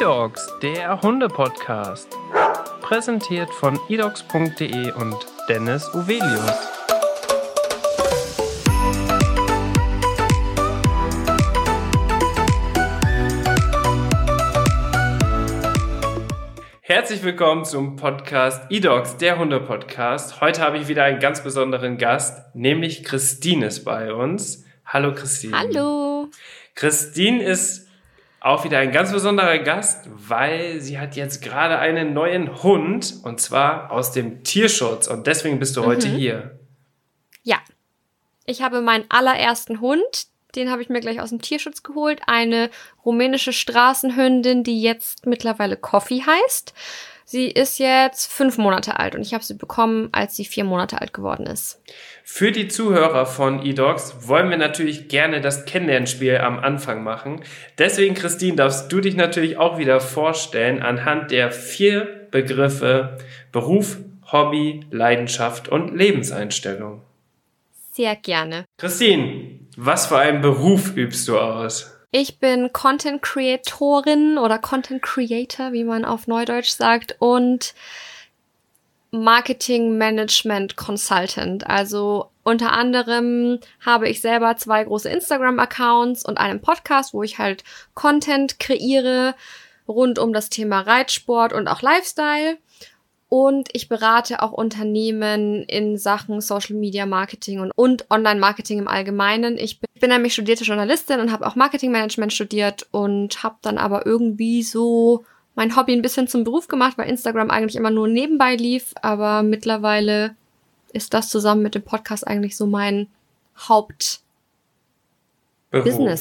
[0.00, 2.16] eDogs, der Hunde-Podcast.
[2.82, 5.16] Präsentiert von edogs.de und
[5.48, 6.52] Dennis Uvelius.
[16.80, 20.40] Herzlich willkommen zum Podcast eDogs, der Hunde-Podcast.
[20.40, 24.64] Heute habe ich wieder einen ganz besonderen Gast, nämlich Christine ist bei uns.
[24.86, 25.58] Hallo Christine.
[25.58, 26.28] Hallo.
[26.76, 27.87] Christine ist
[28.40, 33.40] auch wieder ein ganz besonderer Gast, weil sie hat jetzt gerade einen neuen Hund und
[33.40, 36.14] zwar aus dem Tierschutz und deswegen bist du heute Mhm.
[36.16, 36.58] hier.
[37.42, 37.58] Ja.
[38.46, 40.02] Ich habe meinen allerersten Hund,
[40.54, 42.20] den habe ich mir gleich aus dem Tierschutz geholt.
[42.26, 42.70] Eine
[43.04, 46.72] rumänische Straßenhündin, die jetzt mittlerweile Coffee heißt.
[47.30, 50.98] Sie ist jetzt fünf Monate alt und ich habe sie bekommen, als sie vier Monate
[51.02, 51.78] alt geworden ist.
[52.24, 57.42] Für die Zuhörer von eDogs wollen wir natürlich gerne das Kennenlernspiel am Anfang machen.
[57.76, 63.18] Deswegen, Christine, darfst du dich natürlich auch wieder vorstellen anhand der vier Begriffe
[63.52, 63.98] Beruf,
[64.32, 67.02] Hobby, Leidenschaft und Lebenseinstellung.
[67.92, 68.64] Sehr gerne.
[68.78, 71.97] Christine, was für einen Beruf übst du aus?
[72.10, 77.74] Ich bin Content Creatorin oder Content Creator, wie man auf Neudeutsch sagt, und
[79.10, 81.66] Marketing Management Consultant.
[81.66, 87.62] Also unter anderem habe ich selber zwei große Instagram-Accounts und einen Podcast, wo ich halt
[87.94, 89.34] Content kreiere
[89.86, 92.58] rund um das Thema Reitsport und auch Lifestyle.
[93.30, 98.88] Und ich berate auch Unternehmen in Sachen Social Media Marketing und, und Online Marketing im
[98.88, 99.58] Allgemeinen.
[99.58, 103.76] Ich bin, bin nämlich studierte Journalistin und habe auch Marketing Management studiert und habe dann
[103.76, 108.08] aber irgendwie so mein Hobby ein bisschen zum Beruf gemacht, weil Instagram eigentlich immer nur
[108.08, 108.94] nebenbei lief.
[109.02, 110.34] Aber mittlerweile
[110.94, 113.08] ist das zusammen mit dem Podcast eigentlich so mein
[113.58, 114.22] Hauptbusiness,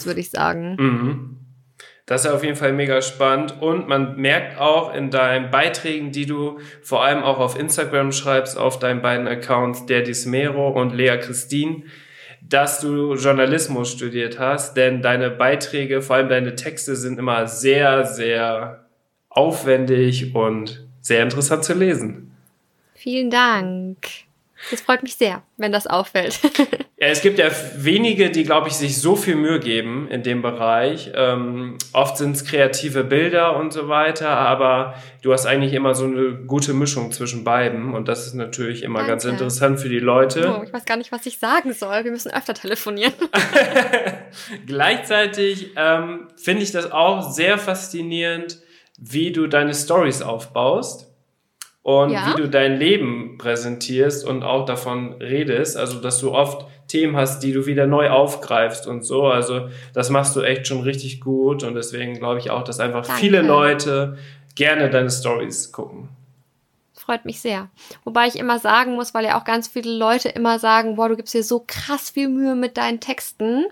[0.05, 0.75] würde ich sagen.
[0.77, 1.37] Mhm.
[2.07, 6.25] Das ist auf jeden Fall mega spannend und man merkt auch in deinen Beiträgen, die
[6.25, 11.17] du vor allem auch auf Instagram schreibst, auf deinen beiden Accounts, der Dismero und Lea
[11.19, 11.83] Christine,
[12.41, 18.05] dass du Journalismus studiert hast, denn deine Beiträge, vor allem deine Texte sind immer sehr,
[18.05, 18.85] sehr
[19.27, 22.31] aufwendig und sehr interessant zu lesen.
[22.95, 24.26] Vielen Dank.
[24.71, 26.39] Das freut mich sehr, wenn das auffällt.
[26.99, 30.41] Ja, es gibt ja wenige, die, glaube ich, sich so viel Mühe geben in dem
[30.41, 31.11] Bereich.
[31.13, 36.05] Ähm, oft sind es kreative Bilder und so weiter, aber du hast eigentlich immer so
[36.05, 39.35] eine gute Mischung zwischen beiden und das ist natürlich immer ganz Danke.
[39.35, 40.57] interessant für die Leute.
[40.59, 42.03] Oh, ich weiß gar nicht, was ich sagen soll.
[42.03, 43.13] Wir müssen öfter telefonieren.
[44.65, 48.57] Gleichzeitig ähm, finde ich das auch sehr faszinierend,
[48.97, 51.06] wie du deine Stories aufbaust
[51.87, 52.33] und Ja.
[52.35, 55.77] wie du dein Leben präsentierst und auch davon redest.
[55.77, 59.23] Also, dass du oft Themen hast, die du wieder neu aufgreifst und so.
[59.27, 63.05] Also, das machst du echt schon richtig gut und deswegen glaube ich auch, dass einfach
[63.05, 63.21] Danke.
[63.21, 64.17] viele Leute
[64.55, 66.09] gerne deine Stories gucken.
[66.93, 67.69] Freut mich sehr.
[68.03, 71.15] Wobei ich immer sagen muss, weil ja auch ganz viele Leute immer sagen, boah, du
[71.15, 73.63] gibst dir so krass viel Mühe mit deinen Texten.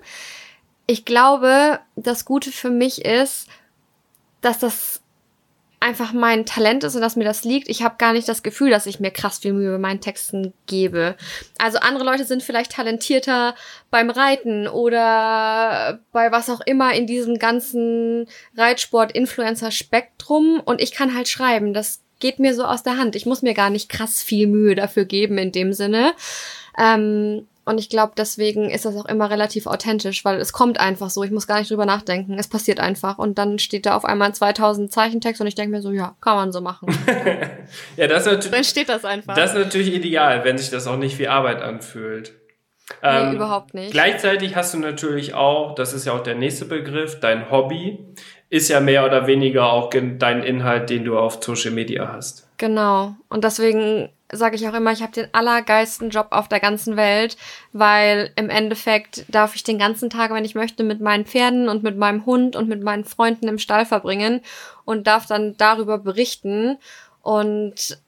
[0.87, 3.49] Ich glaube, das Gute für mich ist,
[4.39, 5.01] dass das
[5.85, 7.69] einfach mein Talent ist und dass mir das liegt.
[7.69, 10.51] Ich habe gar nicht das Gefühl, dass ich mir krass viel Mühe bei meinen Texten
[10.65, 11.15] gebe.
[11.59, 13.53] Also andere Leute sind vielleicht talentierter
[13.91, 18.25] beim Reiten oder bei was auch immer in diesem ganzen
[18.57, 21.75] Reitsport-Influencer-Spektrum und ich kann halt schreiben.
[21.75, 23.15] Das geht mir so aus der Hand.
[23.15, 26.15] Ich muss mir gar nicht krass viel Mühe dafür geben in dem Sinne.
[26.79, 31.09] Ähm, und ich glaube, deswegen ist das auch immer relativ authentisch, weil es kommt einfach
[31.09, 31.23] so.
[31.23, 32.37] Ich muss gar nicht drüber nachdenken.
[32.37, 33.17] Es passiert einfach.
[33.17, 36.15] Und dann steht da auf einmal ein 2000 Zeichentext und ich denke mir so, ja,
[36.21, 36.87] kann man so machen.
[37.97, 39.35] Ja, das ist natürlich, dann steht das einfach.
[39.35, 42.33] das ist natürlich ideal, wenn sich das auch nicht wie Arbeit anfühlt.
[43.01, 43.91] Ähm, nee, überhaupt nicht.
[43.91, 48.05] Gleichzeitig hast du natürlich auch, das ist ja auch der nächste Begriff, dein Hobby
[48.49, 52.47] ist ja mehr oder weniger auch dein Inhalt, den du auf Social Media hast.
[52.57, 53.15] Genau.
[53.29, 57.37] Und deswegen sage ich auch immer, ich habe den allergeilsten Job auf der ganzen Welt,
[57.73, 61.83] weil im Endeffekt darf ich den ganzen Tag, wenn ich möchte, mit meinen Pferden und
[61.83, 64.41] mit meinem Hund und mit meinen Freunden im Stall verbringen
[64.83, 66.77] und darf dann darüber berichten.
[67.21, 67.99] Und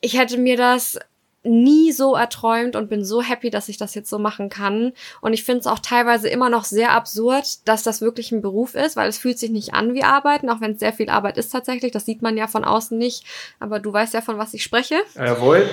[0.00, 0.98] ich hätte mir das
[1.42, 4.92] nie so erträumt und bin so happy, dass ich das jetzt so machen kann.
[5.20, 8.74] Und ich finde es auch teilweise immer noch sehr absurd, dass das wirklich ein Beruf
[8.74, 11.38] ist, weil es fühlt sich nicht an wie Arbeiten, auch wenn es sehr viel Arbeit
[11.38, 11.92] ist tatsächlich.
[11.92, 13.24] Das sieht man ja von außen nicht.
[13.58, 14.96] Aber du weißt ja, von was ich spreche.
[15.14, 15.68] Jawohl.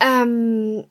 [0.00, 0.84] Ähm,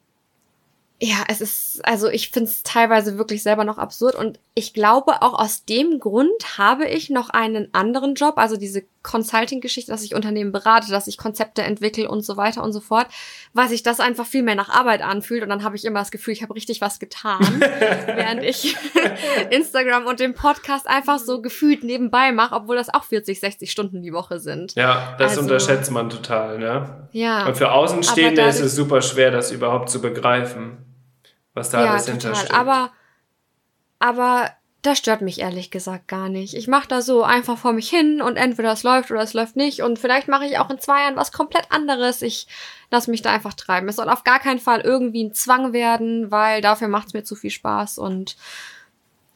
[0.99, 5.21] ja, es ist, also ich finde es teilweise wirklich selber noch absurd und ich glaube
[5.21, 10.13] auch aus dem Grund habe ich noch einen anderen Job, also diese Consulting-Geschichte, dass ich
[10.13, 13.07] Unternehmen berate, dass ich Konzepte entwickle und so weiter und so fort,
[13.53, 16.11] weil sich das einfach viel mehr nach Arbeit anfühlt und dann habe ich immer das
[16.11, 18.75] Gefühl, ich habe richtig was getan, während ich
[19.49, 24.01] Instagram und den Podcast einfach so gefühlt nebenbei mache, obwohl das auch 40, 60 Stunden
[24.01, 24.75] die Woche sind.
[24.75, 27.07] Ja, das also, unterschätzt man total, ne?
[27.13, 27.47] Ja.
[27.47, 30.79] Und für Außenstehende ist es super schwer, das überhaupt zu begreifen,
[31.53, 32.53] was da ja, alles hintersteckt.
[32.53, 32.91] Aber,
[33.99, 34.49] aber
[34.87, 36.53] das stört mich ehrlich gesagt gar nicht.
[36.53, 39.55] Ich mache da so einfach vor mich hin und entweder es läuft oder es läuft
[39.55, 39.81] nicht.
[39.81, 42.21] Und vielleicht mache ich auch in zwei Jahren was komplett anderes.
[42.21, 42.47] Ich
[42.89, 43.89] lasse mich da einfach treiben.
[43.89, 47.23] Es soll auf gar keinen Fall irgendwie ein Zwang werden, weil dafür macht es mir
[47.23, 47.97] zu viel Spaß.
[47.97, 48.37] Und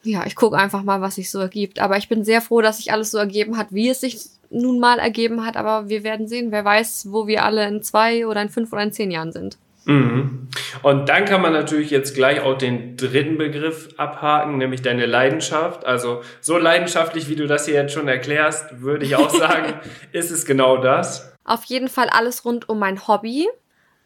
[0.04, 1.80] ja, ich gucke einfach mal, was sich so ergibt.
[1.80, 4.80] Aber ich bin sehr froh, dass sich alles so ergeben hat, wie es sich nun
[4.80, 5.58] mal ergeben hat.
[5.58, 6.52] Aber wir werden sehen.
[6.52, 9.58] Wer weiß, wo wir alle in zwei oder in fünf oder in zehn Jahren sind.
[9.86, 10.50] Mhm.
[10.84, 15.86] Und dann kann man natürlich jetzt gleich auch den dritten Begriff abhaken, nämlich deine Leidenschaft.
[15.86, 19.80] Also so leidenschaftlich, wie du das hier jetzt schon erklärst, würde ich auch sagen,
[20.12, 21.34] ist es genau das.
[21.44, 23.48] Auf jeden Fall alles rund um mein Hobby.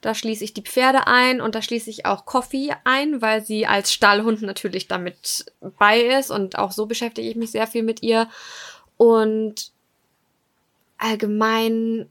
[0.01, 3.65] Da schließe ich die Pferde ein und da schließe ich auch Coffee ein, weil sie
[3.65, 5.45] als Stallhund natürlich damit
[5.79, 8.29] bei ist und auch so beschäftige ich mich sehr viel mit ihr.
[8.97, 9.71] Und
[10.97, 12.07] allgemein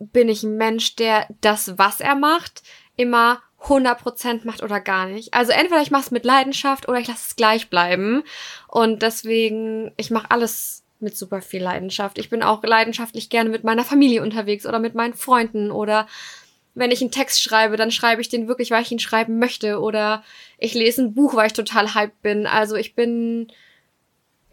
[0.00, 2.62] bin ich ein Mensch, der das, was er macht,
[3.00, 5.34] immer 100% macht oder gar nicht.
[5.34, 8.22] Also entweder ich mache es mit Leidenschaft oder ich lasse es gleich bleiben.
[8.68, 12.18] Und deswegen, ich mache alles mit super viel Leidenschaft.
[12.18, 16.06] Ich bin auch leidenschaftlich gerne mit meiner Familie unterwegs oder mit meinen Freunden oder
[16.74, 19.80] wenn ich einen Text schreibe, dann schreibe ich den wirklich, weil ich ihn schreiben möchte
[19.80, 20.22] oder
[20.58, 22.46] ich lese ein Buch, weil ich total hyped bin.
[22.46, 23.50] Also ich bin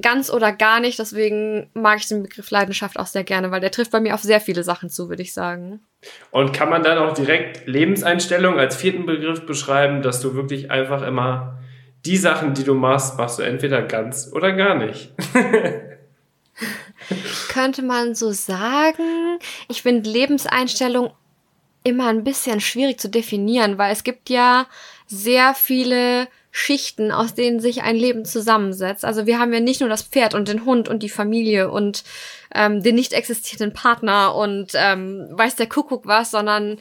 [0.02, 1.00] ganz oder gar nicht.
[1.00, 4.22] Deswegen mag ich den Begriff Leidenschaft auch sehr gerne, weil der trifft bei mir auf
[4.22, 5.82] sehr viele Sachen zu, würde ich sagen.
[6.32, 11.02] Und kann man dann auch direkt Lebenseinstellung als vierten Begriff beschreiben, dass du wirklich einfach
[11.02, 11.60] immer
[12.06, 15.12] die Sachen, die du machst, machst du entweder ganz oder gar nicht.
[17.50, 19.40] Könnte man so sagen.
[19.68, 21.12] Ich finde Lebenseinstellung
[21.84, 24.68] immer ein bisschen schwierig zu definieren, weil es gibt ja
[25.08, 26.28] sehr viele
[26.58, 29.06] Schichten, aus denen sich ein Leben zusammensetzt.
[29.06, 32.04] Also wir haben ja nicht nur das Pferd und den Hund und die Familie und
[32.54, 36.80] ähm, den nicht existierenden Partner und ähm, weiß der Kuckuck was, sondern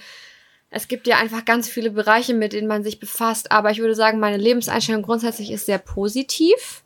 [0.70, 3.52] es gibt ja einfach ganz viele Bereiche, mit denen man sich befasst.
[3.52, 6.82] Aber ich würde sagen, meine Lebenseinstellung grundsätzlich ist sehr positiv.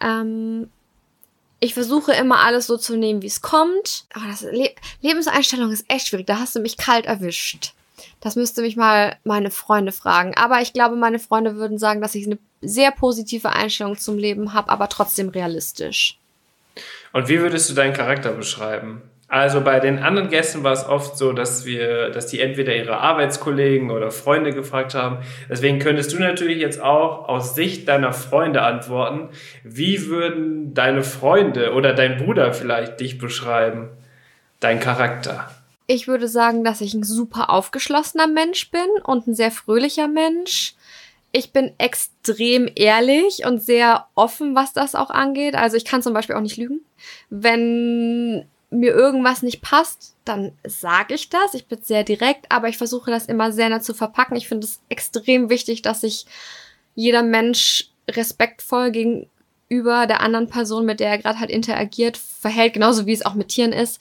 [0.00, 0.68] Ähm,
[1.60, 4.06] ich versuche immer alles so zu nehmen, wie es kommt.
[4.12, 4.72] Aber das Le
[5.02, 6.26] Lebenseinstellung ist echt schwierig.
[6.26, 7.74] Da hast du mich kalt erwischt.
[8.20, 10.34] Das müsste mich mal meine Freunde fragen.
[10.36, 14.54] Aber ich glaube, meine Freunde würden sagen, dass ich eine sehr positive Einstellung zum Leben
[14.54, 16.18] habe, aber trotzdem realistisch.
[17.12, 19.02] Und wie würdest du deinen Charakter beschreiben?
[19.32, 22.98] Also bei den anderen Gästen war es oft so, dass wir, dass die entweder ihre
[22.98, 25.20] Arbeitskollegen oder Freunde gefragt haben.
[25.48, 29.30] Deswegen könntest du natürlich jetzt auch aus Sicht deiner Freunde antworten.
[29.64, 33.88] Wie würden deine Freunde oder dein Bruder vielleicht dich beschreiben?
[34.60, 35.50] Dein Charakter?
[35.86, 40.74] Ich würde sagen, dass ich ein super aufgeschlossener Mensch bin und ein sehr fröhlicher Mensch.
[41.32, 45.54] Ich bin extrem ehrlich und sehr offen, was das auch angeht.
[45.54, 46.80] Also ich kann zum Beispiel auch nicht lügen.
[47.30, 51.54] Wenn mir irgendwas nicht passt, dann sage ich das.
[51.54, 54.36] Ich bin sehr direkt, aber ich versuche das immer sehr nah zu verpacken.
[54.36, 56.26] Ich finde es extrem wichtig, dass sich
[56.94, 63.06] jeder Mensch respektvoll gegenüber der anderen Person, mit der er gerade halt interagiert, verhält, genauso
[63.06, 64.00] wie es auch mit Tieren ist.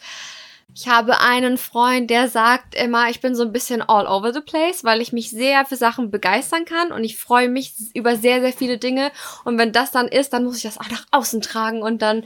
[0.74, 4.40] Ich habe einen Freund, der sagt immer, ich bin so ein bisschen all over the
[4.40, 8.40] place, weil ich mich sehr für Sachen begeistern kann und ich freue mich über sehr,
[8.42, 9.12] sehr viele Dinge.
[9.44, 12.24] Und wenn das dann ist, dann muss ich das auch nach außen tragen und dann,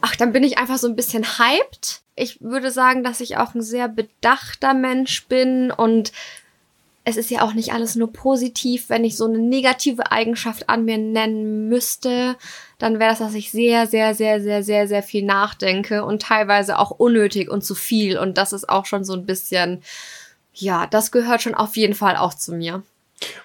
[0.00, 2.00] ach, dann bin ich einfach so ein bisschen hyped.
[2.16, 6.12] Ich würde sagen, dass ich auch ein sehr bedachter Mensch bin und
[7.04, 8.88] es ist ja auch nicht alles nur positiv.
[8.88, 12.36] Wenn ich so eine negative Eigenschaft an mir nennen müsste,
[12.78, 16.78] dann wäre das, dass ich sehr, sehr, sehr, sehr, sehr, sehr viel nachdenke und teilweise
[16.78, 18.18] auch unnötig und zu viel.
[18.18, 19.82] Und das ist auch schon so ein bisschen,
[20.54, 22.82] ja, das gehört schon auf jeden Fall auch zu mir.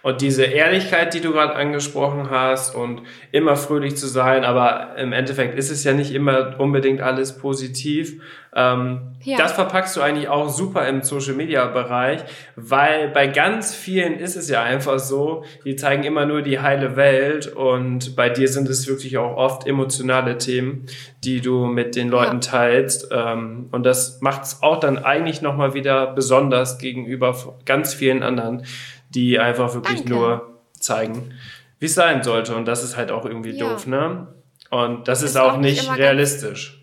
[0.02, 5.14] Und diese Ehrlichkeit, die du gerade angesprochen hast und immer fröhlich zu sein, aber im
[5.14, 8.22] Endeffekt ist es ja nicht immer unbedingt alles positiv.
[8.56, 9.38] Ähm, ja.
[9.38, 12.22] Das verpackst du eigentlich auch super im Social Media Bereich,
[12.56, 16.96] weil bei ganz vielen ist es ja einfach so, die zeigen immer nur die heile
[16.96, 20.88] Welt und bei dir sind es wirklich auch oft emotionale Themen,
[21.24, 22.52] die du mit den Leuten ja.
[22.52, 23.10] teilst.
[23.12, 28.64] Ähm, und das macht es auch dann eigentlich nochmal wieder besonders gegenüber ganz vielen anderen
[29.10, 30.14] die einfach wirklich Danke.
[30.14, 31.34] nur zeigen,
[31.80, 32.56] wie es sein sollte.
[32.56, 33.70] Und das ist halt auch irgendwie ja.
[33.70, 34.28] doof, ne?
[34.70, 36.79] Und das ist, ist auch, auch, nicht realistisch.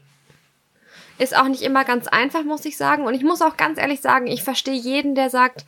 [1.18, 3.04] Ist auch nicht immer ganz einfach, muss ich sagen.
[3.04, 5.64] Und ich muss auch ganz ehrlich sagen, ich verstehe jeden, der sagt,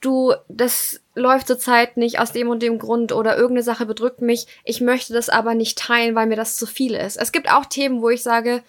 [0.00, 4.46] du, das läuft zurzeit nicht aus dem und dem Grund oder irgendeine Sache bedrückt mich.
[4.64, 7.16] Ich möchte das aber nicht teilen, weil mir das zu viel ist.
[7.16, 8.62] Es gibt auch Themen, wo ich sage,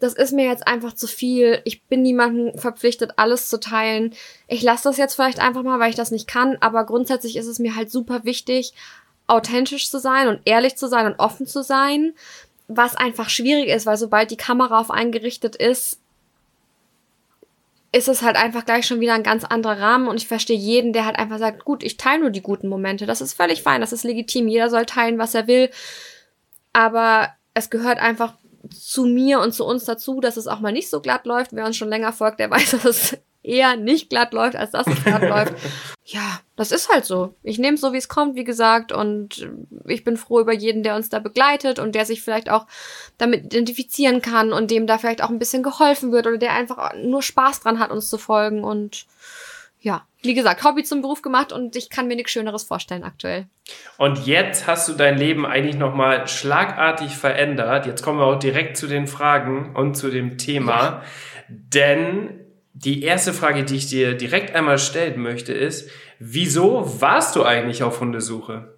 [0.00, 1.60] das ist mir jetzt einfach zu viel.
[1.64, 4.14] Ich bin niemandem verpflichtet, alles zu teilen.
[4.48, 7.46] Ich lasse das jetzt vielleicht einfach mal, weil ich das nicht kann, aber grundsätzlich ist
[7.46, 8.74] es mir halt super wichtig,
[9.28, 12.14] authentisch zu sein und ehrlich zu sein und offen zu sein,
[12.76, 15.98] was einfach schwierig ist, weil sobald die Kamera auf einen gerichtet ist,
[17.92, 20.94] ist es halt einfach gleich schon wieder ein ganz anderer Rahmen und ich verstehe jeden,
[20.94, 23.04] der halt einfach sagt, gut, ich teile nur die guten Momente.
[23.04, 24.48] Das ist völlig fein, das ist legitim.
[24.48, 25.70] Jeder soll teilen, was er will.
[26.72, 28.34] Aber es gehört einfach
[28.70, 31.52] zu mir und zu uns dazu, dass es auch mal nicht so glatt läuft.
[31.52, 34.86] Wer uns schon länger folgt, der weiß, dass es eher nicht glatt läuft, als dass
[34.86, 35.54] es glatt läuft.
[36.04, 37.34] Ja, das ist halt so.
[37.42, 39.48] Ich nehme es so, wie es kommt, wie gesagt, und
[39.86, 42.66] ich bin froh über jeden, der uns da begleitet und der sich vielleicht auch
[43.18, 46.94] damit identifizieren kann und dem da vielleicht auch ein bisschen geholfen wird oder der einfach
[46.96, 49.06] nur Spaß dran hat, uns zu folgen und
[49.80, 53.46] ja, wie gesagt, Hobby zum Beruf gemacht und ich kann mir nichts Schöneres vorstellen aktuell.
[53.98, 57.86] Und jetzt hast du dein Leben eigentlich nochmal schlagartig verändert.
[57.86, 60.72] Jetzt kommen wir auch direkt zu den Fragen und zu dem Thema.
[60.72, 61.02] Ja.
[61.48, 62.41] Denn
[62.84, 67.82] die erste Frage, die ich dir direkt einmal stellen möchte, ist, wieso warst du eigentlich
[67.82, 68.74] auf Hundesuche?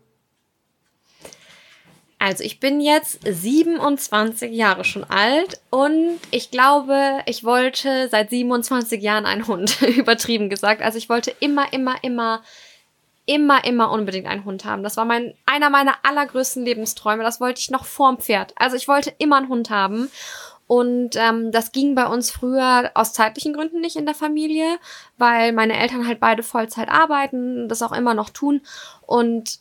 [2.18, 9.02] Also ich bin jetzt 27 Jahre schon alt und ich glaube, ich wollte seit 27
[9.02, 10.80] Jahren einen Hund, übertrieben gesagt.
[10.80, 12.42] Also ich wollte immer, immer, immer,
[13.26, 14.82] immer, immer unbedingt einen Hund haben.
[14.82, 17.22] Das war mein, einer meiner allergrößten Lebensträume.
[17.22, 18.54] Das wollte ich noch vorm Pferd.
[18.56, 20.10] Also ich wollte immer einen Hund haben.
[20.66, 24.78] Und ähm, das ging bei uns früher aus zeitlichen Gründen nicht in der Familie,
[25.18, 28.62] weil meine Eltern halt beide Vollzeit arbeiten, das auch immer noch tun.
[29.06, 29.58] Und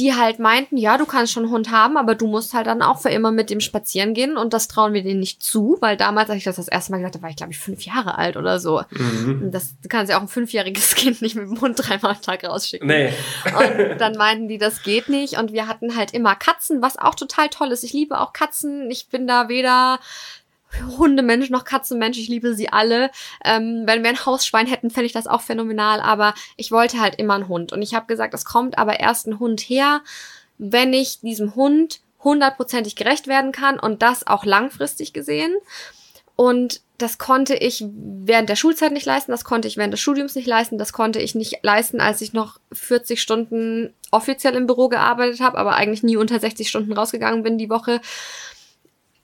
[0.00, 2.80] die halt meinten, ja, du kannst schon einen Hund haben, aber du musst halt dann
[2.80, 5.98] auch für immer mit dem spazieren gehen und das trauen wir denen nicht zu, weil
[5.98, 8.16] damals, als ich das das erste Mal gesagt habe, war ich glaube ich fünf Jahre
[8.16, 8.82] alt oder so.
[8.90, 9.50] Mhm.
[9.52, 12.88] Das kannst ja auch ein fünfjähriges Kind nicht mit dem Hund dreimal am Tag rausschicken.
[12.88, 13.12] Nee.
[13.44, 17.14] und dann meinten die, das geht nicht und wir hatten halt immer Katzen, was auch
[17.14, 17.84] total toll ist.
[17.84, 18.90] Ich liebe auch Katzen.
[18.90, 20.00] Ich bin da weder
[20.98, 23.10] Hundemensch noch Katzenmensch, ich liebe sie alle.
[23.44, 27.16] Ähm, wenn wir ein Hausschwein hätten, fände ich das auch phänomenal, aber ich wollte halt
[27.16, 27.72] immer einen Hund.
[27.72, 30.02] Und ich habe gesagt, es kommt aber erst ein Hund her,
[30.58, 35.54] wenn ich diesem Hund hundertprozentig gerecht werden kann und das auch langfristig gesehen.
[36.36, 40.34] Und das konnte ich während der Schulzeit nicht leisten, das konnte ich während des Studiums
[40.34, 44.88] nicht leisten, das konnte ich nicht leisten, als ich noch 40 Stunden offiziell im Büro
[44.88, 48.00] gearbeitet habe, aber eigentlich nie unter 60 Stunden rausgegangen bin die Woche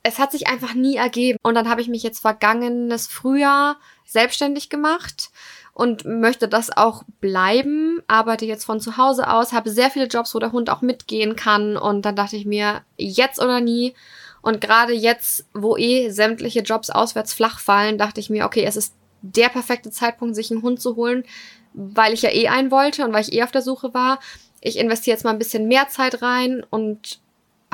[0.07, 1.39] es hat sich einfach nie ergeben.
[1.43, 5.31] Und dann habe ich mich jetzt vergangenes Frühjahr selbstständig gemacht
[5.73, 8.01] und möchte das auch bleiben.
[8.07, 11.35] Arbeite jetzt von zu Hause aus, habe sehr viele Jobs, wo der Hund auch mitgehen
[11.35, 11.77] kann.
[11.77, 13.95] Und dann dachte ich mir, jetzt oder nie.
[14.43, 18.77] Und gerade jetzt, wo eh sämtliche Jobs auswärts flach fallen, dachte ich mir, okay, es
[18.77, 21.25] ist der perfekte Zeitpunkt, sich einen Hund zu holen,
[21.73, 24.21] weil ich ja eh einen wollte und weil ich eh auf der Suche war.
[24.61, 27.19] Ich investiere jetzt mal ein bisschen mehr Zeit rein und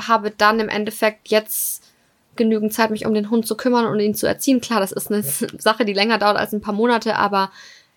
[0.00, 1.91] habe dann im Endeffekt jetzt
[2.42, 4.61] genügend Zeit, mich um den Hund zu kümmern und ihn zu erziehen.
[4.61, 7.50] Klar, das ist eine Sache, die länger dauert als ein paar Monate, aber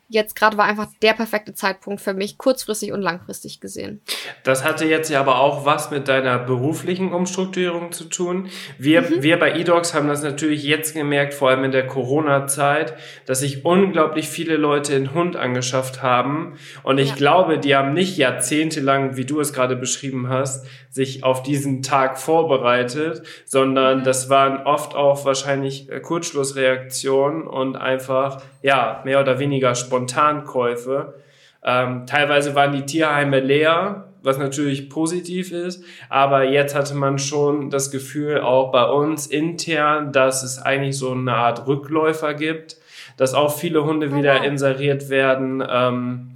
[0.08, 4.02] jetzt gerade war einfach der perfekte Zeitpunkt für mich, kurzfristig und langfristig gesehen.
[4.44, 8.50] Das hatte jetzt ja aber auch was mit deiner beruflichen Umstrukturierung zu tun.
[8.78, 9.24] Wir, mhm.
[9.24, 12.94] wir bei eDogs haben das natürlich jetzt gemerkt, vor allem in der Corona-Zeit,
[13.26, 16.58] dass sich unglaublich viele Leute einen Hund angeschafft haben.
[16.84, 17.16] Und ich ja.
[17.16, 22.18] glaube, die haben nicht jahrzehntelang, wie du es gerade beschrieben hast, sich auf diesen Tag
[22.18, 24.04] vorbereitet, sondern mhm.
[24.04, 31.16] das waren oft auch wahrscheinlich Kurzschlussreaktionen und einfach, ja, mehr oder weniger Sport Spontankäufe.
[31.64, 37.70] Ähm, teilweise waren die Tierheime leer, was natürlich positiv ist, aber jetzt hatte man schon
[37.70, 42.78] das Gefühl, auch bei uns intern, dass es eigentlich so eine Art Rückläufer gibt,
[43.18, 45.64] dass auch viele Hunde wieder inseriert werden.
[45.68, 46.32] Ähm,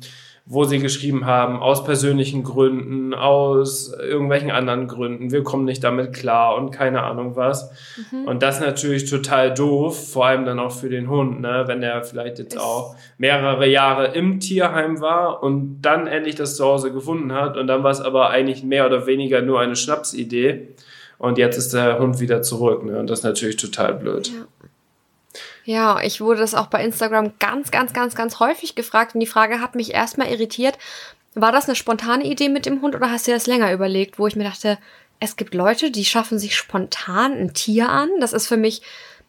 [0.51, 6.11] wo sie geschrieben haben, aus persönlichen Gründen, aus irgendwelchen anderen Gründen, wir kommen nicht damit
[6.11, 7.69] klar und keine Ahnung was.
[8.11, 8.25] Mhm.
[8.25, 11.65] Und das natürlich total doof, vor allem dann auch für den Hund, ne?
[11.67, 16.91] wenn er vielleicht jetzt auch mehrere Jahre im Tierheim war und dann endlich das Zuhause
[16.91, 20.69] gefunden hat und dann war es aber eigentlich mehr oder weniger nur eine Schnapsidee
[21.19, 22.97] und jetzt ist der Hund wieder zurück ne?
[22.97, 24.29] und das ist natürlich total blöd.
[24.29, 24.47] Ja.
[25.69, 29.27] Ja, ich wurde das auch bei Instagram ganz, ganz, ganz, ganz häufig gefragt und die
[29.27, 30.79] Frage hat mich erstmal irritiert.
[31.35, 34.25] War das eine spontane Idee mit dem Hund oder hast du das länger überlegt, wo
[34.25, 34.79] ich mir dachte,
[35.19, 38.09] es gibt Leute, die schaffen sich spontan ein Tier an.
[38.19, 38.81] Das ist für mich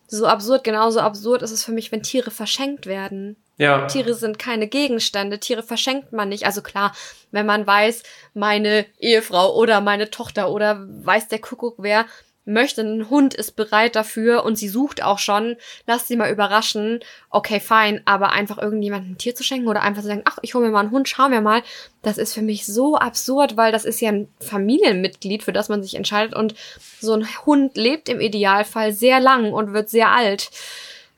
[0.07, 3.37] so absurd, genauso absurd ist es für mich, wenn Tiere verschenkt werden.
[3.59, 3.87] Ja.
[3.87, 6.47] Tiere sind keine Gegenstände, Tiere verschenkt man nicht.
[6.47, 6.95] Also klar,
[7.33, 12.07] wenn man weiß, meine Ehefrau oder meine Tochter oder weiß der Kuckuck wer
[12.53, 17.01] möchte einen Hund, ist bereit dafür und sie sucht auch schon, lass sie mal überraschen,
[17.31, 20.55] okay, fein, aber einfach irgendjemandem ein Tier zu schenken oder einfach zu sagen, ach, ich
[20.55, 21.63] hole mir mal einen Hund, schau mir mal,
[22.03, 25.83] das ist für mich so absurd, weil das ist ja ein Familienmitglied, für das man
[25.83, 26.55] sich entscheidet und
[27.01, 30.51] so ein Hund lebt im Idealfall sehr lang und wird sehr alt.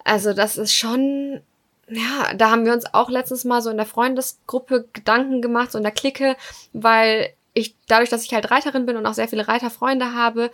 [0.04, 1.40] Also das ist schon
[1.88, 5.78] ja, da haben wir uns auch letztens mal so in der Freundesgruppe Gedanken gemacht, so
[5.78, 6.36] in der Clique,
[6.72, 10.50] weil ich, dadurch, dass ich halt Reiterin bin und auch sehr viele Reiterfreunde habe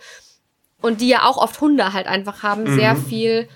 [0.81, 2.75] und die ja auch oft Hunde halt einfach haben, mhm.
[2.75, 3.47] sehr viel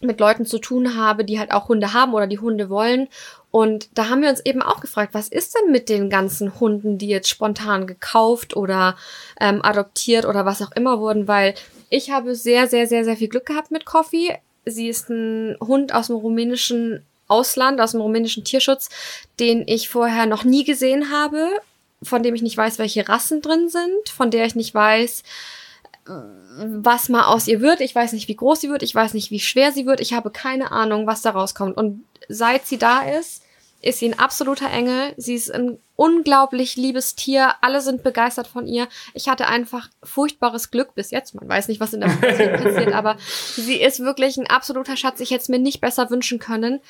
[0.00, 3.08] mit Leuten zu tun habe, die halt auch Hunde haben oder die Hunde wollen.
[3.50, 6.98] Und da haben wir uns eben auch gefragt, was ist denn mit den ganzen Hunden,
[6.98, 8.96] die jetzt spontan gekauft oder
[9.40, 11.54] ähm, adoptiert oder was auch immer wurden, weil
[11.88, 14.38] ich habe sehr, sehr, sehr, sehr viel Glück gehabt mit Coffee.
[14.66, 18.90] Sie ist ein Hund aus dem rumänischen Ausland, aus dem rumänischen Tierschutz,
[19.40, 21.48] den ich vorher noch nie gesehen habe,
[22.02, 25.22] von dem ich nicht weiß, welche Rassen drin sind, von der ich nicht weiß,
[26.06, 27.80] was mal aus ihr wird.
[27.80, 28.82] Ich weiß nicht, wie groß sie wird.
[28.82, 30.00] Ich weiß nicht, wie schwer sie wird.
[30.00, 31.76] Ich habe keine Ahnung, was da rauskommt.
[31.76, 33.42] Und seit sie da ist,
[33.82, 35.14] ist sie ein absoluter Engel.
[35.16, 37.54] Sie ist ein unglaublich liebes Tier.
[37.60, 38.88] Alle sind begeistert von ihr.
[39.14, 41.34] Ich hatte einfach furchtbares Glück bis jetzt.
[41.34, 43.16] Man weiß nicht, was in der Zukunft passiert, aber
[43.54, 45.20] sie ist wirklich ein absoluter Schatz.
[45.20, 46.80] Ich hätte es mir nicht besser wünschen können.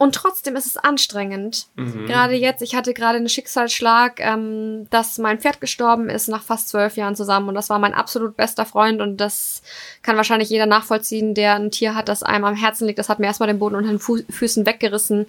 [0.00, 1.66] Und trotzdem ist es anstrengend.
[1.76, 2.06] Mhm.
[2.06, 6.70] Gerade jetzt, ich hatte gerade einen Schicksalsschlag, ähm, dass mein Pferd gestorben ist nach fast
[6.70, 7.50] zwölf Jahren zusammen.
[7.50, 9.02] Und das war mein absolut bester Freund.
[9.02, 9.60] Und das
[10.00, 12.98] kann wahrscheinlich jeder nachvollziehen, der ein Tier hat, das einem am Herzen liegt.
[12.98, 15.26] Das hat mir erstmal den Boden unter den Fu Füßen weggerissen.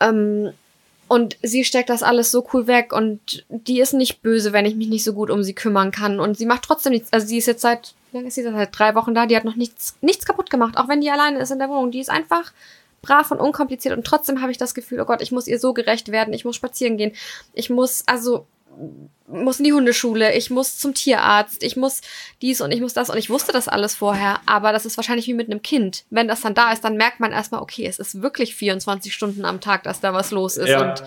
[0.00, 0.52] Ähm,
[1.08, 4.74] und sie steckt das alles so cool weg und die ist nicht böse, wenn ich
[4.74, 6.20] mich nicht so gut um sie kümmern kann.
[6.20, 7.10] Und sie macht trotzdem nichts.
[7.10, 9.46] Also sie ist jetzt seit, wie lange ist sie seit drei Wochen da, die hat
[9.46, 11.90] noch nichts, nichts kaputt gemacht, auch wenn die alleine ist in der Wohnung.
[11.90, 12.52] Die ist einfach
[13.02, 15.74] brav und unkompliziert und trotzdem habe ich das Gefühl, oh Gott, ich muss ihr so
[15.74, 17.12] gerecht werden, ich muss spazieren gehen,
[17.52, 18.46] ich muss, also
[19.26, 22.00] muss in die Hundeschule, ich muss zum Tierarzt, ich muss
[22.42, 25.26] dies und ich muss das und ich wusste das alles vorher, aber das ist wahrscheinlich
[25.26, 26.04] wie mit einem Kind.
[26.10, 29.44] Wenn das dann da ist, dann merkt man erstmal, okay, es ist wirklich 24 Stunden
[29.44, 30.90] am Tag, dass da was los ist ja.
[30.90, 31.02] und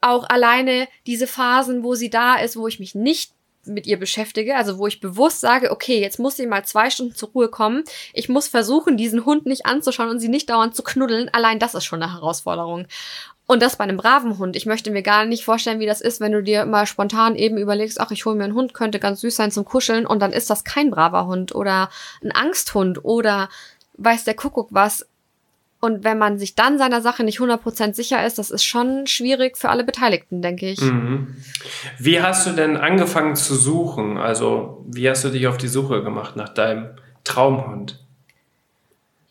[0.00, 3.32] auch alleine diese Phasen, wo sie da ist, wo ich mich nicht
[3.70, 7.14] mit ihr beschäftige, also wo ich bewusst sage, okay, jetzt muss sie mal zwei Stunden
[7.14, 7.84] zur Ruhe kommen.
[8.12, 11.28] Ich muss versuchen, diesen Hund nicht anzuschauen und sie nicht dauernd zu knuddeln.
[11.32, 12.86] Allein das ist schon eine Herausforderung.
[13.46, 14.54] Und das bei einem braven Hund.
[14.54, 17.58] Ich möchte mir gar nicht vorstellen, wie das ist, wenn du dir mal spontan eben
[17.58, 20.32] überlegst, ach, ich hole mir einen Hund, könnte ganz süß sein zum Kuscheln und dann
[20.32, 21.90] ist das kein braver Hund oder
[22.22, 23.48] ein Angsthund oder
[23.94, 25.04] weiß der Kuckuck was.
[25.80, 29.56] Und wenn man sich dann seiner Sache nicht 100% sicher ist, das ist schon schwierig
[29.56, 30.80] für alle Beteiligten, denke ich.
[30.80, 31.36] Mhm.
[31.98, 34.18] Wie hast du denn angefangen zu suchen?
[34.18, 36.90] Also, wie hast du dich auf die Suche gemacht nach deinem
[37.24, 37.98] Traumhund?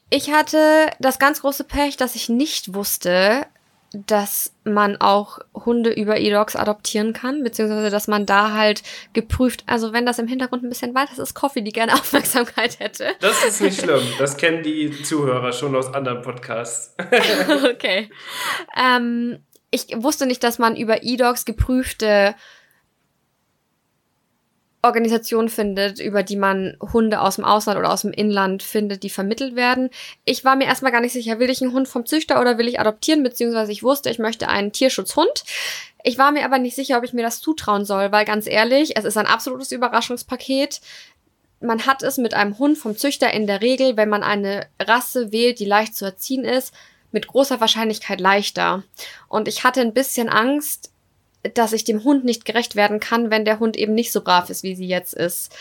[0.09, 0.57] Ich hatte
[0.99, 3.45] das ganz große Pech, dass ich nicht wusste,
[3.91, 9.93] dass man auch Hunde über E-Dogs adoptieren kann, beziehungsweise dass man da halt geprüft, also
[9.93, 13.15] wenn das im Hintergrund ein bisschen weiter ist, ist Coffee, die gerne Aufmerksamkeit hätte.
[13.19, 16.95] Das ist nicht schlimm, das kennen die Zuhörer schon aus anderen Podcasts.
[17.71, 18.09] okay.
[18.77, 19.39] Ähm,
[19.71, 22.35] ich wusste nicht, dass man über E-Dogs geprüfte
[24.81, 29.09] Organisation findet, über die man Hunde aus dem Ausland oder aus dem Inland findet, die
[29.09, 29.89] vermittelt werden.
[30.23, 32.67] Ich war mir erstmal gar nicht sicher, will ich einen Hund vom Züchter oder will
[32.67, 35.43] ich adoptieren, beziehungsweise ich wusste, ich möchte einen Tierschutzhund.
[36.03, 38.95] Ich war mir aber nicht sicher, ob ich mir das zutrauen soll, weil ganz ehrlich,
[38.95, 40.79] es ist ein absolutes Überraschungspaket.
[41.59, 45.33] Man hat es mit einem Hund vom Züchter in der Regel, wenn man eine Rasse
[45.33, 46.73] wählt, die leicht zu erziehen ist,
[47.11, 48.83] mit großer Wahrscheinlichkeit leichter.
[49.27, 50.91] Und ich hatte ein bisschen Angst,
[51.53, 54.49] dass ich dem Hund nicht gerecht werden kann, wenn der Hund eben nicht so brav
[54.49, 55.55] ist, wie sie jetzt ist.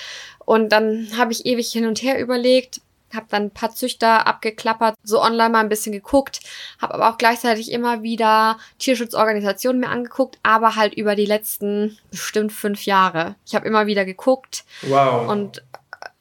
[0.45, 2.81] Und dann habe ich ewig hin und her überlegt,
[3.15, 6.41] habe dann ein paar Züchter abgeklappert, so online mal ein bisschen geguckt,
[6.81, 12.53] habe aber auch gleichzeitig immer wieder Tierschutzorganisationen mir angeguckt, aber halt über die letzten bestimmt
[12.53, 13.37] fünf Jahre.
[13.47, 14.65] Ich habe immer wieder geguckt.
[14.83, 15.31] Wow.
[15.31, 15.63] Und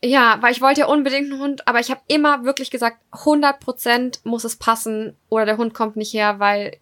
[0.01, 2.97] äh, ja, weil ich wollte ja unbedingt einen Hund, aber ich habe immer wirklich gesagt,
[3.11, 6.77] 100% muss es passen oder der Hund kommt nicht her, weil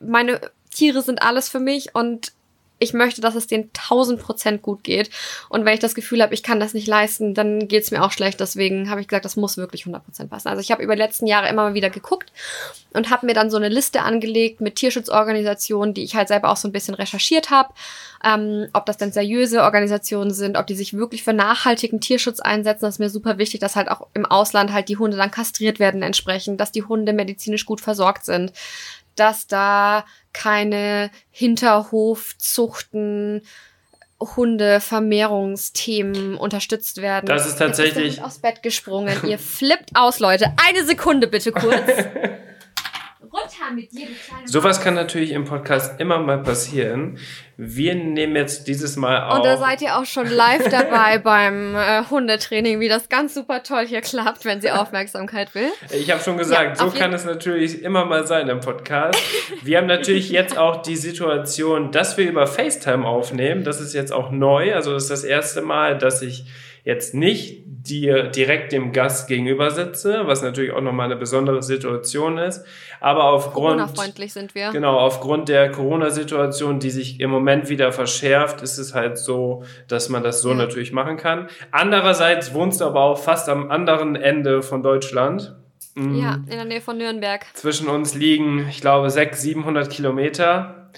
[0.00, 2.32] meine Tiere sind alles für mich und
[2.78, 5.10] ich möchte, dass es denen tausend Prozent gut geht.
[5.48, 8.04] Und wenn ich das Gefühl habe, ich kann das nicht leisten, dann geht es mir
[8.04, 8.40] auch schlecht.
[8.40, 10.48] Deswegen habe ich gesagt, das muss wirklich 100 Prozent passen.
[10.48, 12.32] Also ich habe über die letzten Jahre immer mal wieder geguckt
[12.92, 16.56] und habe mir dann so eine Liste angelegt mit Tierschutzorganisationen, die ich halt selber auch
[16.56, 17.74] so ein bisschen recherchiert habe.
[18.24, 22.84] Ähm, ob das denn seriöse Organisationen sind, ob die sich wirklich für nachhaltigen Tierschutz einsetzen.
[22.84, 25.78] Das ist mir super wichtig, dass halt auch im Ausland halt die Hunde dann kastriert
[25.78, 28.52] werden entsprechend, dass die Hunde medizinisch gut versorgt sind
[29.18, 33.42] dass da keine Hinterhofzuchten,
[34.20, 37.26] Hunde, Vermehrungsthemen unterstützt werden.
[37.26, 38.04] Das ist tatsächlich.
[38.04, 39.16] Jetzt ist aus Bett gesprungen.
[39.24, 40.52] Ihr flippt aus, Leute.
[40.66, 41.86] Eine Sekunde bitte kurz.
[43.58, 47.18] Runter mit dir, du kleine Sowas kann natürlich im Podcast immer mal passieren.
[47.56, 49.36] Wir nehmen jetzt dieses Mal auch.
[49.36, 53.62] Und da seid ihr auch schon live dabei beim äh, Hundetraining, wie das ganz super
[53.62, 55.70] toll hier klappt, wenn sie Aufmerksamkeit will.
[55.90, 59.18] Ich habe schon gesagt, ja, so kann es natürlich immer mal sein im Podcast.
[59.62, 63.64] Wir haben natürlich jetzt auch die Situation, dass wir über FaceTime aufnehmen.
[63.64, 64.74] Das ist jetzt auch neu.
[64.74, 66.44] Also das ist das erste Mal, dass ich
[66.84, 72.38] jetzt nicht dir direkt dem Gast gegenüber sitze, was natürlich auch nochmal eine besondere Situation
[72.38, 72.64] ist.
[73.00, 74.70] Aber aufgrund, Corona-freundlich sind wir.
[74.70, 80.08] Genau, aufgrund der Corona-Situation, die sich im Moment wieder verschärft, ist es halt so, dass
[80.08, 80.56] man das so ja.
[80.56, 81.48] natürlich machen kann.
[81.70, 85.54] Andererseits wohnst du aber auch fast am anderen Ende von Deutschland.
[85.94, 86.16] Mhm.
[86.16, 87.44] Ja, in der Nähe von Nürnberg.
[87.54, 90.90] Zwischen uns liegen, ich glaube, 600, 700 Kilometer.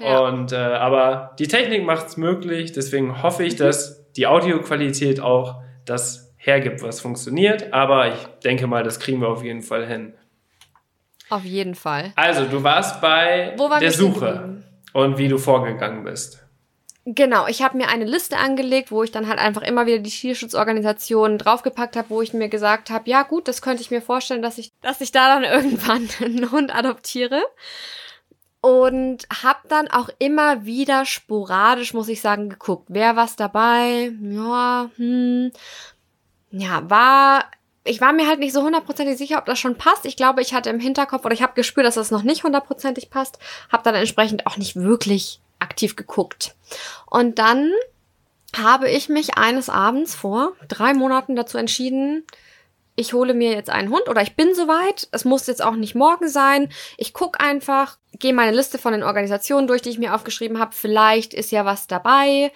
[0.00, 0.20] Ja.
[0.20, 3.58] Und äh, aber die Technik macht es möglich, deswegen hoffe ich, mhm.
[3.58, 7.72] dass die Audioqualität auch das hergibt, was funktioniert.
[7.72, 10.14] Aber ich denke mal, das kriegen wir auf jeden Fall hin.
[11.30, 12.12] Auf jeden Fall.
[12.16, 16.42] Also, du warst bei war der Suche und wie du vorgegangen bist.
[17.04, 20.10] Genau, ich habe mir eine Liste angelegt, wo ich dann halt einfach immer wieder die
[20.10, 24.42] Tierschutzorganisationen draufgepackt habe, wo ich mir gesagt habe, ja gut, das könnte ich mir vorstellen,
[24.42, 27.42] dass ich, dass ich da dann irgendwann einen Hund adoptiere.
[28.62, 34.12] Und habe dann auch immer wieder sporadisch, muss ich sagen, geguckt, wer was dabei.
[34.22, 35.50] Ja, hm.
[36.52, 37.44] Ja, war
[37.84, 40.06] ich war mir halt nicht so hundertprozentig sicher, ob das schon passt.
[40.06, 43.10] Ich glaube, ich hatte im Hinterkopf oder ich habe gespürt, dass das noch nicht hundertprozentig
[43.10, 43.38] passt.
[43.70, 46.54] Habe dann entsprechend auch nicht wirklich aktiv geguckt.
[47.06, 47.72] Und dann
[48.56, 52.24] habe ich mich eines Abends vor drei Monaten dazu entschieden,
[53.02, 55.08] ich hole mir jetzt einen Hund oder ich bin soweit.
[55.10, 56.70] Es muss jetzt auch nicht morgen sein.
[56.96, 60.72] Ich guck einfach, gehe meine Liste von den Organisationen durch, die ich mir aufgeschrieben habe.
[60.74, 62.52] Vielleicht ist ja was dabei.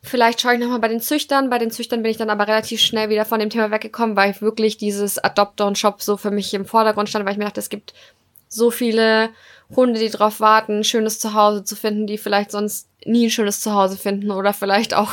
[0.00, 1.50] Vielleicht schaue ich nochmal bei den Züchtern.
[1.50, 4.30] Bei den Züchtern bin ich dann aber relativ schnell wieder von dem Thema weggekommen, weil
[4.30, 7.44] ich wirklich dieses Adopter und Shop so für mich im Vordergrund stand, weil ich mir
[7.44, 7.92] dachte, es gibt
[8.48, 9.30] so viele
[9.74, 13.60] Hunde, die drauf warten, ein schönes Zuhause zu finden, die vielleicht sonst nie ein schönes
[13.60, 15.12] Zuhause finden oder vielleicht auch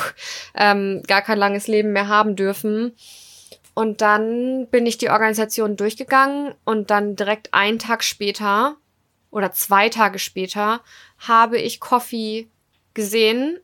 [0.56, 2.94] ähm, gar kein langes Leben mehr haben dürfen.
[3.76, 8.78] Und dann bin ich die Organisation durchgegangen und dann direkt einen Tag später
[9.32, 10.80] oder zwei Tage später
[11.20, 12.48] habe ich Coffee
[12.94, 13.60] gesehen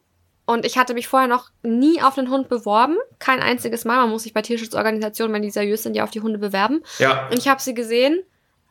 [0.45, 2.97] und ich hatte mich vorher noch nie auf einen Hund beworben.
[3.19, 4.01] Kein einziges Mal.
[4.01, 6.83] Man muss sich bei Tierschutzorganisationen, wenn die seriös sind, ja auf die Hunde bewerben.
[6.99, 7.29] Ja.
[7.29, 8.21] Und ich habe sie gesehen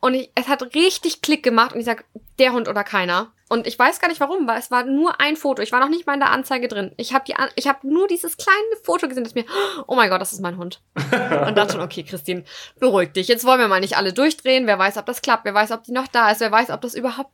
[0.01, 2.03] und ich, es hat richtig Klick gemacht und ich sag,
[2.39, 3.31] der Hund oder keiner.
[3.49, 5.61] Und ich weiß gar nicht warum, weil es war nur ein Foto.
[5.61, 6.91] Ich war noch nicht mal in der Anzeige drin.
[6.97, 9.45] Ich habe die, ich habe nur dieses kleine Foto gesehen, das mir,
[9.87, 10.81] oh mein Gott, das ist mein Hund.
[10.95, 12.45] und dann schon, okay, Christine,
[12.79, 13.27] beruhig dich.
[13.27, 14.67] Jetzt wollen wir mal nicht alle durchdrehen.
[14.67, 15.45] Wer weiß, ob das klappt.
[15.45, 16.39] Wer weiß, ob die noch da ist.
[16.39, 17.29] Wer weiß, ob das überhaupt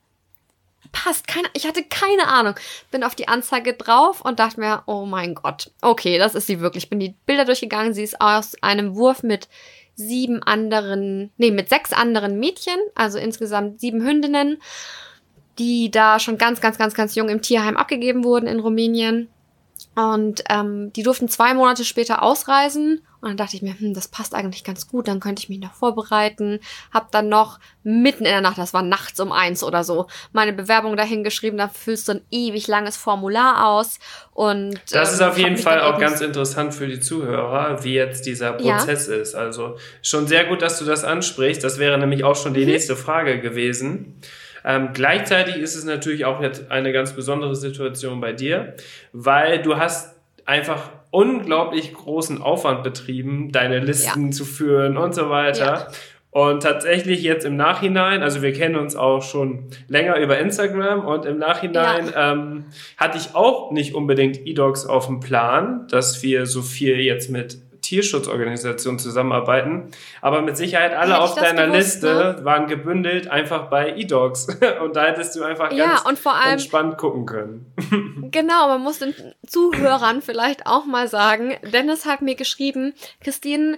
[0.91, 1.27] passt.
[1.27, 2.55] Keine, ich hatte keine Ahnung.
[2.91, 6.59] Bin auf die Anzeige drauf und dachte mir, oh mein Gott, okay, das ist sie
[6.59, 6.85] wirklich.
[6.85, 7.93] Ich bin die Bilder durchgegangen.
[7.93, 9.47] Sie ist aus einem Wurf mit
[9.97, 14.57] sieben anderen, nee, mit sechs anderen Mädchen, also insgesamt sieben Hündinnen,
[15.57, 19.27] die da schon ganz, ganz, ganz, ganz jung im Tierheim abgegeben wurden in Rumänien.
[19.95, 23.01] Und ähm, die durften zwei Monate später ausreisen.
[23.19, 25.59] Und dann dachte ich mir, hm, das passt eigentlich ganz gut, dann könnte ich mich
[25.59, 26.59] noch vorbereiten.
[26.93, 30.53] Hab dann noch mitten in der Nacht, das war nachts um eins oder so, meine
[30.53, 31.57] Bewerbung dahin geschrieben.
[31.57, 33.99] Da füllst du ein ewig langes Formular aus.
[34.33, 38.25] Und das ist ähm, auf jeden Fall auch ganz interessant für die Zuhörer, wie jetzt
[38.25, 39.15] dieser Prozess ja.
[39.15, 39.35] ist.
[39.35, 41.63] Also schon sehr gut, dass du das ansprichst.
[41.63, 42.71] Das wäre nämlich auch schon die mhm.
[42.71, 44.21] nächste Frage gewesen.
[44.63, 48.75] Ähm, gleichzeitig ist es natürlich auch jetzt eine ganz besondere Situation bei dir,
[49.13, 54.31] weil du hast einfach unglaublich großen Aufwand betrieben, deine Listen ja.
[54.31, 55.65] zu führen und so weiter.
[55.65, 55.87] Ja.
[56.29, 61.25] Und tatsächlich jetzt im Nachhinein, also wir kennen uns auch schon länger über Instagram und
[61.25, 62.33] im Nachhinein ja.
[62.33, 62.65] ähm,
[62.97, 67.57] hatte ich auch nicht unbedingt E-Docs auf dem Plan, dass wir so viel jetzt mit
[67.87, 69.91] Tierschutzorganisationen zusammenarbeiten.
[70.21, 72.45] Aber mit Sicherheit alle auf deiner gewusst, Liste ne?
[72.45, 74.47] waren gebündelt einfach bei E-Dogs.
[74.83, 77.73] und da hättest du einfach ja, ganz allem, entspannt gucken können.
[78.31, 83.77] genau, man muss den Zuhörern vielleicht auch mal sagen, Dennis hat mir geschrieben, Christine,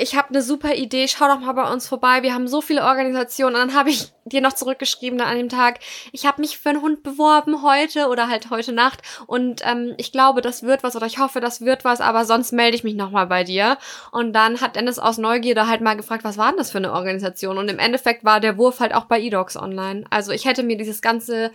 [0.00, 2.22] ich habe eine super Idee, schau doch mal bei uns vorbei.
[2.22, 3.56] Wir haben so viele Organisationen.
[3.56, 5.80] Und dann habe ich dir noch zurückgeschrieben an dem Tag,
[6.12, 9.00] ich habe mich für einen Hund beworben heute oder halt heute Nacht.
[9.26, 12.52] Und ähm, ich glaube, das wird was oder ich hoffe, das wird was, aber sonst
[12.52, 13.78] melde ich mich nochmal bei dir.
[14.12, 16.92] Und dann hat Dennis aus Neugierde halt mal gefragt, was war denn das für eine
[16.92, 17.58] Organisation?
[17.58, 20.04] Und im Endeffekt war der Wurf halt auch bei eDocs online.
[20.10, 21.50] Also ich hätte mir dieses ganze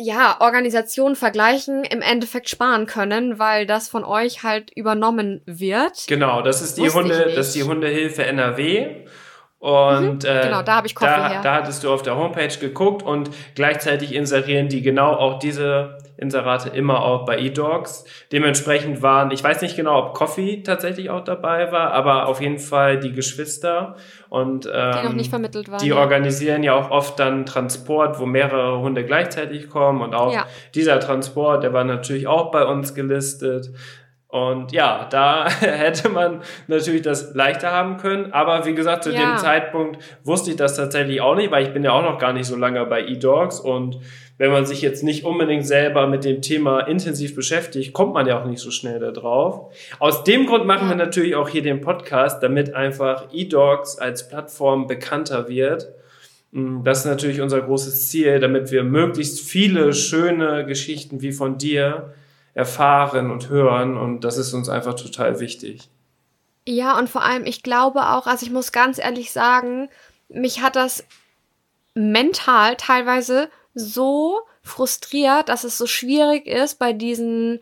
[0.00, 6.04] ja, Organisationen vergleichen, im Endeffekt sparen können, weil das von euch halt übernommen wird.
[6.08, 9.04] Genau, das ist die Hunde, das ist die Hundehilfe NRW.
[9.58, 11.40] Und mhm, äh, genau, da habe ich Coffee da, her.
[11.42, 16.68] da hattest du auf der Homepage geguckt und gleichzeitig inserieren die genau auch diese Inserate
[16.68, 18.04] immer auch bei eDogs.
[18.30, 22.58] Dementsprechend waren, ich weiß nicht genau, ob Coffee tatsächlich auch dabei war, aber auf jeden
[22.58, 23.96] Fall die Geschwister
[24.28, 25.80] und ähm, die noch nicht vermittelt waren.
[25.80, 25.96] Die ja.
[25.96, 30.46] organisieren ja auch oft dann Transport, wo mehrere Hunde gleichzeitig kommen und auch ja.
[30.74, 33.70] dieser Transport, der war natürlich auch bei uns gelistet.
[34.28, 38.32] Und ja, da hätte man natürlich das leichter haben können.
[38.32, 39.18] Aber wie gesagt, zu ja.
[39.18, 42.32] dem Zeitpunkt wusste ich das tatsächlich auch nicht, weil ich bin ja auch noch gar
[42.32, 43.58] nicht so lange bei eDogs.
[43.58, 43.98] Und
[44.40, 48.40] wenn man sich jetzt nicht unbedingt selber mit dem Thema intensiv beschäftigt, kommt man ja
[48.40, 49.70] auch nicht so schnell da drauf.
[49.98, 50.92] Aus dem Grund machen ja.
[50.92, 55.90] wir natürlich auch hier den Podcast, damit einfach eDogs als Plattform bekannter wird.
[56.52, 61.58] Mm, das ist natürlich unser großes Ziel, damit wir möglichst viele schöne Geschichten wie von
[61.58, 62.14] dir
[62.54, 65.90] erfahren und hören und das ist uns einfach total wichtig.
[66.66, 69.90] Ja, und vor allem, ich glaube auch, also ich muss ganz ehrlich sagen,
[70.30, 71.04] mich hat das
[71.94, 77.60] mental teilweise so frustriert, dass es so schwierig ist, bei diesen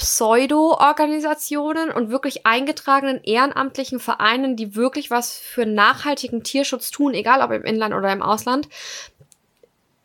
[0.00, 7.50] Pseudo-Organisationen und wirklich eingetragenen ehrenamtlichen Vereinen, die wirklich was für nachhaltigen Tierschutz tun, egal ob
[7.50, 8.68] im Inland oder im Ausland,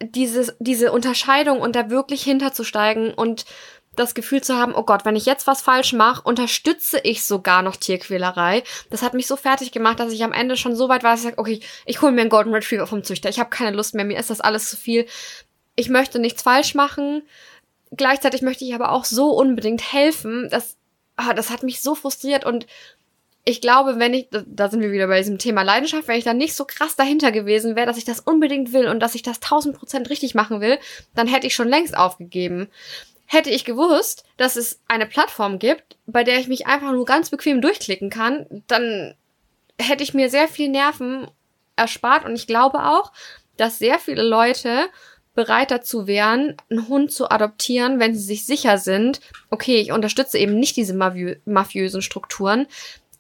[0.01, 3.45] dieses, diese Unterscheidung und da wirklich hinterzusteigen und
[3.95, 7.62] das Gefühl zu haben, oh Gott, wenn ich jetzt was falsch mache, unterstütze ich sogar
[7.62, 8.63] noch Tierquälerei.
[8.89, 11.21] Das hat mich so fertig gemacht, dass ich am Ende schon so weit war, dass
[11.21, 13.29] ich sage, okay, ich hole mir einen Golden Retriever vom Züchter.
[13.29, 15.05] Ich habe keine Lust mehr, mir ist das alles zu viel.
[15.75, 17.23] Ich möchte nichts falsch machen.
[17.91, 20.47] Gleichzeitig möchte ich aber auch so unbedingt helfen.
[20.49, 20.77] Das,
[21.15, 22.65] ah, das hat mich so frustriert und
[23.47, 26.34] ich glaube, wenn ich, da sind wir wieder bei diesem Thema Leidenschaft, wenn ich da
[26.34, 29.39] nicht so krass dahinter gewesen wäre, dass ich das unbedingt will und dass ich das
[29.39, 30.79] tausend Prozent richtig machen will,
[31.13, 32.69] dann hätte ich schon längst aufgegeben.
[33.25, 37.29] Hätte ich gewusst, dass es eine Plattform gibt, bei der ich mich einfach nur ganz
[37.29, 39.15] bequem durchklicken kann, dann
[39.79, 41.27] hätte ich mir sehr viel Nerven
[41.75, 43.11] erspart und ich glaube auch,
[43.57, 44.85] dass sehr viele Leute
[45.33, 50.38] bereit dazu wären, einen Hund zu adoptieren, wenn sie sich sicher sind, okay, ich unterstütze
[50.38, 52.67] eben nicht diese mafiösen Strukturen.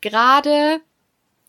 [0.01, 0.79] Gerade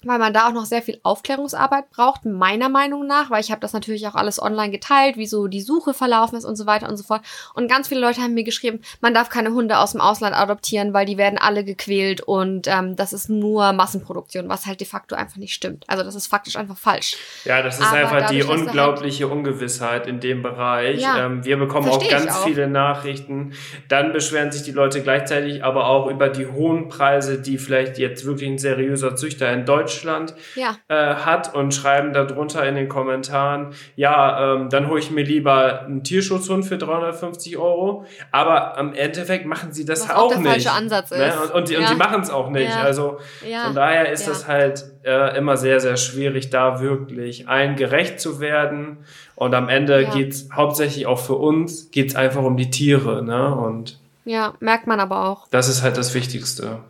[0.07, 3.61] weil man da auch noch sehr viel Aufklärungsarbeit braucht, meiner Meinung nach, weil ich habe
[3.61, 6.89] das natürlich auch alles online geteilt, wie so die Suche verlaufen ist und so weiter
[6.89, 7.23] und so fort.
[7.55, 10.93] Und ganz viele Leute haben mir geschrieben, man darf keine Hunde aus dem Ausland adoptieren,
[10.93, 15.15] weil die werden alle gequält und ähm, das ist nur Massenproduktion, was halt de facto
[15.15, 15.85] einfach nicht stimmt.
[15.89, 17.17] Also das ist faktisch einfach falsch.
[17.45, 21.01] Ja, das ist Aber einfach die halt unglaubliche halt Ungewissheit in dem Bereich.
[21.01, 22.45] Ja, ähm, wir bekommen auch ganz auch.
[22.45, 23.55] viele Nachrichten.
[23.89, 28.25] Dann beschweren sich die Leute gleichzeitig aber auch über die hohen Preise, die vielleicht jetzt
[28.25, 30.77] wirklich ein seriöser Züchter in Deutschland Deutschland ja.
[30.89, 35.83] äh, hat und schreiben darunter in den Kommentaren, ja, ähm, dann hole ich mir lieber
[35.83, 38.05] einen Tierschutzhund für 350 Euro.
[38.33, 40.51] Aber am Endeffekt machen sie das auch, auch der nicht.
[40.51, 41.29] Falsche Ansatz ne?
[41.29, 41.41] ist.
[41.41, 41.89] Und, und, die, ja.
[41.91, 42.71] die machen es auch nicht.
[42.71, 42.83] Ja.
[42.83, 43.19] Also
[43.65, 48.41] von daher ist das halt äh, immer sehr, sehr schwierig, da wirklich allen gerecht zu
[48.41, 48.99] werden.
[49.35, 50.11] Und am Ende ja.
[50.11, 53.23] geht's hauptsächlich auch für uns, geht's einfach um die Tiere.
[53.23, 53.55] Ne?
[53.55, 55.47] Und ja, merkt man aber auch.
[55.51, 56.81] Das ist halt das Wichtigste.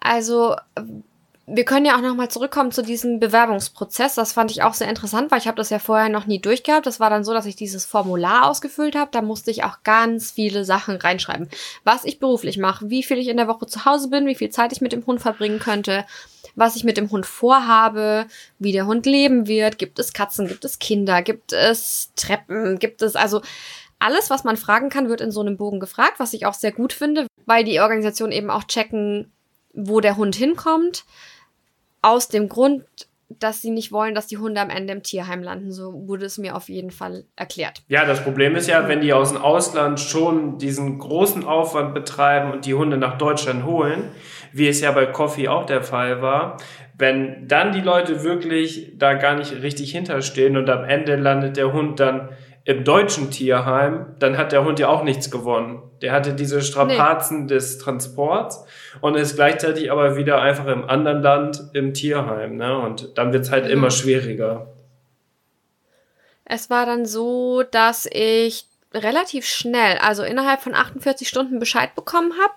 [0.00, 0.56] Also
[1.46, 4.14] wir können ja auch nochmal zurückkommen zu diesem Bewerbungsprozess.
[4.14, 6.86] Das fand ich auch sehr interessant, weil ich habe das ja vorher noch nie durchgehabt.
[6.86, 9.10] Das war dann so, dass ich dieses Formular ausgefüllt habe.
[9.12, 11.50] Da musste ich auch ganz viele Sachen reinschreiben.
[11.84, 14.48] Was ich beruflich mache, wie viel ich in der Woche zu Hause bin, wie viel
[14.48, 16.06] Zeit ich mit dem Hund verbringen könnte,
[16.54, 18.26] was ich mit dem Hund vorhabe,
[18.58, 19.76] wie der Hund leben wird.
[19.76, 23.42] Gibt es Katzen, gibt es Kinder, gibt es Treppen, gibt es also
[23.98, 26.72] alles, was man fragen kann, wird in so einem Bogen gefragt, was ich auch sehr
[26.72, 29.30] gut finde, weil die Organisation eben auch checken,
[29.74, 31.04] wo der Hund hinkommt
[32.04, 32.84] aus dem Grund,
[33.28, 35.72] dass sie nicht wollen, dass die Hunde am Ende im Tierheim landen.
[35.72, 37.82] So wurde es mir auf jeden Fall erklärt.
[37.88, 42.52] Ja, das Problem ist ja, wenn die aus dem Ausland schon diesen großen Aufwand betreiben
[42.52, 44.10] und die Hunde nach Deutschland holen,
[44.52, 46.58] wie es ja bei Coffee auch der Fall war,
[46.96, 51.72] wenn dann die Leute wirklich da gar nicht richtig hinterstehen und am Ende landet der
[51.72, 52.28] Hund dann
[52.64, 55.82] im deutschen Tierheim, dann hat der Hund ja auch nichts gewonnen.
[56.00, 57.48] Der hatte diese Strapazen nee.
[57.48, 58.64] des Transports
[59.02, 62.56] und ist gleichzeitig aber wieder einfach im anderen Land im Tierheim.
[62.56, 62.78] Ne?
[62.78, 63.70] Und dann wird's halt mhm.
[63.70, 64.68] immer schwieriger.
[66.46, 72.32] Es war dann so, dass ich relativ schnell, also innerhalb von 48 Stunden Bescheid bekommen
[72.42, 72.54] habe,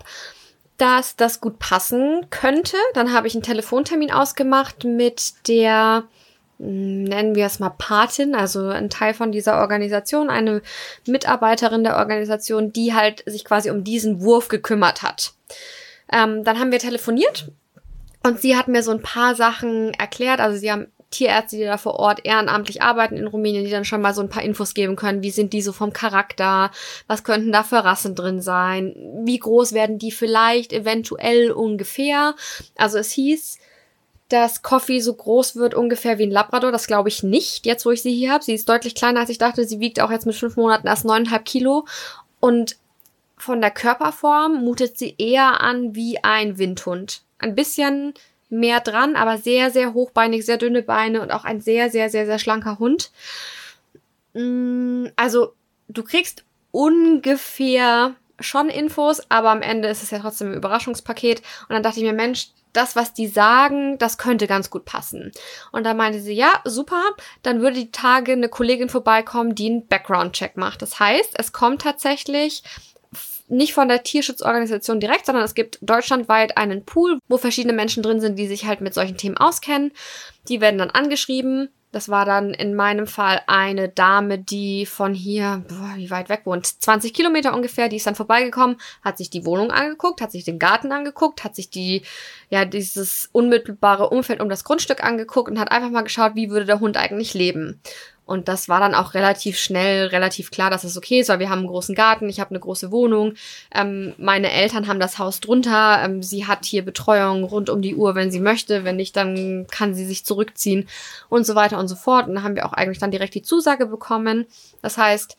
[0.78, 2.78] dass das gut passen könnte.
[2.93, 6.04] Dann habe ich einen Telefontermin ausgemacht mit der
[6.60, 10.62] nennen wir es mal Patin, also ein Teil von dieser Organisation, eine
[11.06, 15.34] Mitarbeiterin der Organisation, die halt sich quasi um diesen Wurf gekümmert hat.
[16.12, 17.52] Ähm, dann haben wir telefoniert
[18.24, 20.39] und sie hat mir so ein paar Sachen erklärt.
[20.39, 24.02] Also sie haben Tierärzte, die da vor Ort ehrenamtlich arbeiten in Rumänien, die dann schon
[24.02, 25.24] mal so ein paar Infos geben können.
[25.24, 26.72] Wie sind die so vom Charakter?
[27.08, 28.93] Was könnten da für Rassen drin sein?
[29.24, 32.36] Wie groß werden die vielleicht eventuell ungefähr?
[32.76, 33.58] Also es hieß,
[34.30, 36.72] dass Coffee so groß wird ungefähr wie ein Labrador.
[36.72, 38.44] Das glaube ich nicht, jetzt wo ich sie hier habe.
[38.44, 39.66] Sie ist deutlich kleiner, als ich dachte.
[39.66, 41.86] Sie wiegt auch jetzt mit fünf Monaten erst neuneinhalb Kilo.
[42.40, 42.78] Und
[43.38, 47.22] von der Körperform mutet sie eher an wie ein Windhund.
[47.40, 48.13] Ein bisschen
[48.50, 52.26] mehr dran, aber sehr, sehr hochbeinig, sehr dünne Beine und auch ein sehr, sehr, sehr,
[52.26, 53.12] sehr schlanker Hund.
[54.34, 55.54] Mm, also,
[55.88, 61.40] du kriegst ungefähr schon Infos, aber am Ende ist es ja trotzdem ein Überraschungspaket.
[61.40, 65.32] Und dann dachte ich mir, Mensch, das, was die sagen, das könnte ganz gut passen.
[65.71, 67.01] Und dann meinte sie, ja, super,
[67.43, 70.82] dann würde die Tage eine Kollegin vorbeikommen, die einen Background-Check macht.
[70.82, 72.63] Das heißt, es kommt tatsächlich
[73.49, 78.19] nicht von der Tierschutzorganisation direkt, sondern es gibt deutschlandweit einen Pool, wo verschiedene Menschen drin
[78.19, 79.91] sind, die sich halt mit solchen Themen auskennen.
[80.49, 81.69] Die werden dann angeschrieben.
[81.91, 86.41] Das war dann in meinem Fall eine Dame, die von hier, boah, wie weit weg
[86.43, 90.43] wohnt, 20 Kilometer ungefähr, die ist dann vorbeigekommen, hat sich die Wohnung angeguckt, hat sich
[90.43, 92.02] den Garten angeguckt, hat sich die,
[92.50, 96.65] ja, dieses unmittelbare Umfeld um das Grundstück angeguckt und hat einfach mal geschaut, wie würde
[96.65, 97.82] der Hund eigentlich leben.
[98.28, 101.50] Und das war dann auch relativ schnell, relativ klar, dass es okay ist, weil wir
[101.50, 103.36] haben einen großen Garten, ich habe eine große Wohnung.
[103.74, 106.02] Ähm, meine Eltern haben das Haus drunter.
[106.04, 108.84] Ähm, sie hat hier Betreuung rund um die Uhr, wenn sie möchte.
[108.84, 110.90] Wenn nicht, dann kann sie sich zurückziehen
[111.30, 112.28] und so weiter und so fort.
[112.28, 114.46] Und dann haben wir auch eigentlich dann direkt die Zusage bekommen.
[114.82, 115.38] Das heißt,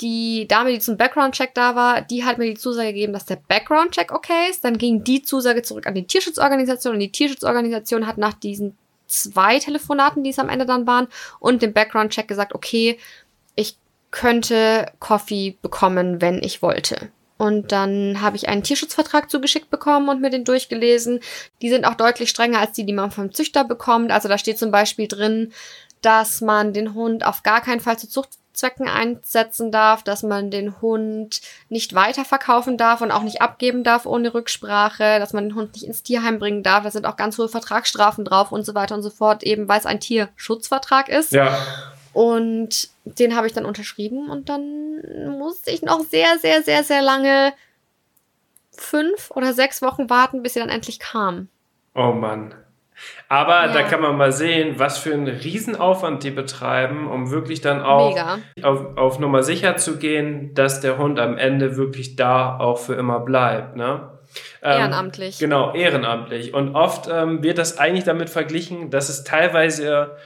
[0.00, 3.36] die Dame, die zum Background-Check da war, die hat mir die Zusage gegeben, dass der
[3.46, 4.64] Background-Check okay ist.
[4.64, 9.58] Dann ging die Zusage zurück an die Tierschutzorganisation und die Tierschutzorganisation hat nach diesen zwei
[9.58, 11.08] Telefonaten, die es am Ende dann waren,
[11.40, 12.98] und dem Background-Check gesagt, okay,
[13.56, 13.76] ich
[14.10, 17.10] könnte Coffee bekommen, wenn ich wollte.
[17.38, 21.20] Und dann habe ich einen Tierschutzvertrag zugeschickt bekommen und mir den durchgelesen.
[21.62, 24.10] Die sind auch deutlich strenger als die, die man vom Züchter bekommt.
[24.10, 25.52] Also da steht zum Beispiel drin,
[26.02, 30.50] dass man den Hund auf gar keinen Fall zur Zucht Zwecken einsetzen darf, dass man
[30.50, 35.54] den Hund nicht weiterverkaufen darf und auch nicht abgeben darf ohne Rücksprache, dass man den
[35.54, 36.82] Hund nicht ins Tierheim bringen darf.
[36.82, 39.78] Da sind auch ganz hohe Vertragsstrafen drauf und so weiter und so fort, eben weil
[39.78, 41.32] es ein Tierschutzvertrag ist.
[41.32, 41.56] Ja.
[42.12, 47.02] Und den habe ich dann unterschrieben und dann musste ich noch sehr, sehr, sehr, sehr
[47.02, 47.52] lange
[48.72, 51.48] fünf oder sechs Wochen warten, bis sie dann endlich kam.
[51.94, 52.54] Oh Mann.
[53.28, 53.72] Aber ja.
[53.72, 58.18] da kann man mal sehen, was für einen Riesenaufwand die betreiben, um wirklich dann auch
[58.62, 62.94] auf, auf Nummer sicher zu gehen, dass der Hund am Ende wirklich da auch für
[62.94, 63.76] immer bleibt.
[63.76, 64.10] Ne?
[64.62, 65.38] Ähm, ehrenamtlich.
[65.38, 66.54] Genau, ehrenamtlich.
[66.54, 70.16] Und oft ähm, wird das eigentlich damit verglichen, dass es teilweise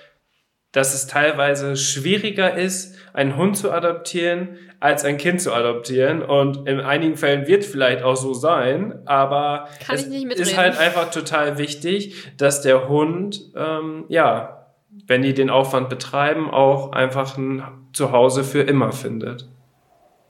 [0.73, 6.23] dass es teilweise schwieriger ist, einen Hund zu adoptieren, als ein Kind zu adoptieren.
[6.23, 11.11] Und in einigen Fällen wird vielleicht auch so sein, aber Kann es ist halt einfach
[11.11, 14.67] total wichtig, dass der Hund, ähm, ja,
[15.07, 19.49] wenn die den Aufwand betreiben, auch einfach ein Zuhause für immer findet.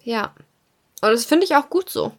[0.02, 0.32] Ja.
[1.00, 2.12] Und das finde ich auch gut so.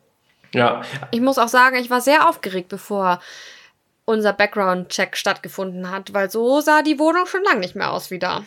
[0.53, 0.81] Ja.
[1.11, 3.19] Ich muss auch sagen, ich war sehr aufgeregt, bevor
[4.05, 8.19] unser Background-Check stattgefunden hat, weil so sah die Wohnung schon lange nicht mehr aus wie
[8.19, 8.43] da.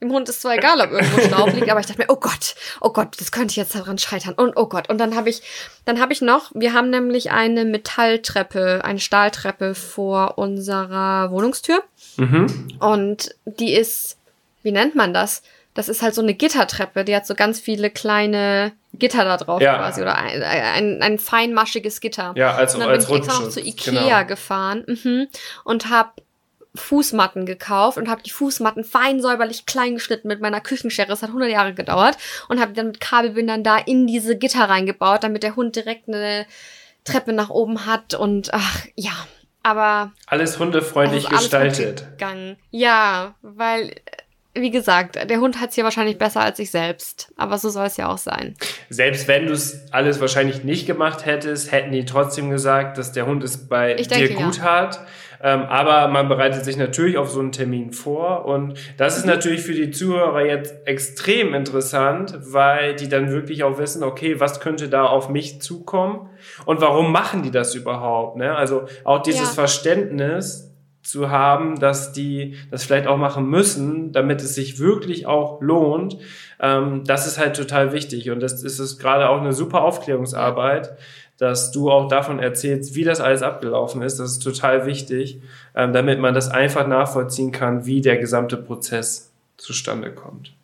[0.00, 2.54] Dem Hund ist zwar egal, ob irgendwo Staub liegt, aber ich dachte mir, oh Gott,
[2.80, 4.34] oh Gott, das könnte jetzt daran scheitern.
[4.34, 4.88] Und oh Gott.
[4.88, 5.42] Und dann habe ich,
[5.84, 11.82] dann habe ich noch, wir haben nämlich eine Metalltreppe, eine Stahltreppe vor unserer Wohnungstür.
[12.16, 12.68] Mhm.
[12.78, 14.18] Und die ist,
[14.62, 15.42] wie nennt man das?
[15.74, 19.62] Das ist halt so eine Gittertreppe, die hat so ganz viele kleine Gitter da drauf
[19.62, 19.76] ja.
[19.78, 22.34] quasi oder ein, ein, ein feinmaschiges Gitter.
[22.36, 24.26] Ja, als, und dann als bin ich extra noch zu Ikea genau.
[24.26, 25.28] gefahren mhm,
[25.64, 26.10] und habe
[26.74, 31.08] Fußmatten gekauft und habe die Fußmatten fein säuberlich klein geschnitten mit meiner Küchenschere.
[31.08, 32.16] Das hat 100 Jahre gedauert
[32.48, 36.46] und habe dann mit Kabelbindern da in diese Gitter reingebaut, damit der Hund direkt eine
[37.04, 39.12] Treppe nach oben hat und ach ja,
[39.62, 42.06] aber alles hundefreundlich also gestaltet.
[42.70, 43.94] Ja, weil
[44.54, 47.32] wie gesagt, der Hund hat es hier wahrscheinlich besser als ich selbst.
[47.36, 48.54] Aber so soll es ja auch sein.
[48.90, 53.26] Selbst wenn du es alles wahrscheinlich nicht gemacht hättest, hätten die trotzdem gesagt, dass der
[53.26, 54.64] Hund es bei ich dir denke, gut ja.
[54.64, 55.06] hat.
[55.42, 58.44] Ähm, aber man bereitet sich natürlich auf so einen Termin vor.
[58.44, 63.78] Und das ist natürlich für die Zuhörer jetzt extrem interessant, weil die dann wirklich auch
[63.78, 66.28] wissen, okay, was könnte da auf mich zukommen?
[66.64, 68.36] Und warum machen die das überhaupt?
[68.36, 68.54] Ne?
[68.54, 69.54] Also auch dieses ja.
[69.54, 70.71] Verständnis,
[71.02, 76.16] zu haben, dass die das vielleicht auch machen müssen, damit es sich wirklich auch lohnt.
[76.60, 80.96] Ähm, das ist halt total wichtig und das ist es gerade auch eine super Aufklärungsarbeit,
[81.38, 84.20] dass du auch davon erzählst, wie das alles abgelaufen ist.
[84.20, 85.40] Das ist total wichtig,
[85.74, 90.54] ähm, damit man das einfach nachvollziehen kann, wie der gesamte Prozess zustande kommt.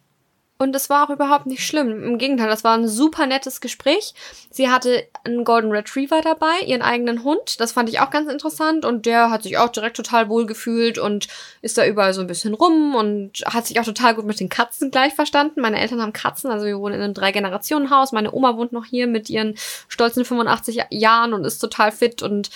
[0.61, 2.03] Und es war auch überhaupt nicht schlimm.
[2.03, 4.13] Im Gegenteil, das war ein super nettes Gespräch.
[4.51, 7.61] Sie hatte einen Golden Retriever dabei, ihren eigenen Hund.
[7.61, 8.85] Das fand ich auch ganz interessant.
[8.85, 11.29] Und der hat sich auch direkt total wohl gefühlt und
[11.63, 14.49] ist da überall so ein bisschen rum und hat sich auch total gut mit den
[14.49, 15.61] Katzen gleich verstanden.
[15.61, 18.11] Meine Eltern haben Katzen, also wir wohnen in einem Drei-Generationen-Haus.
[18.11, 19.55] Meine Oma wohnt noch hier mit ihren
[19.87, 22.51] stolzen 85 Jahren und ist total fit und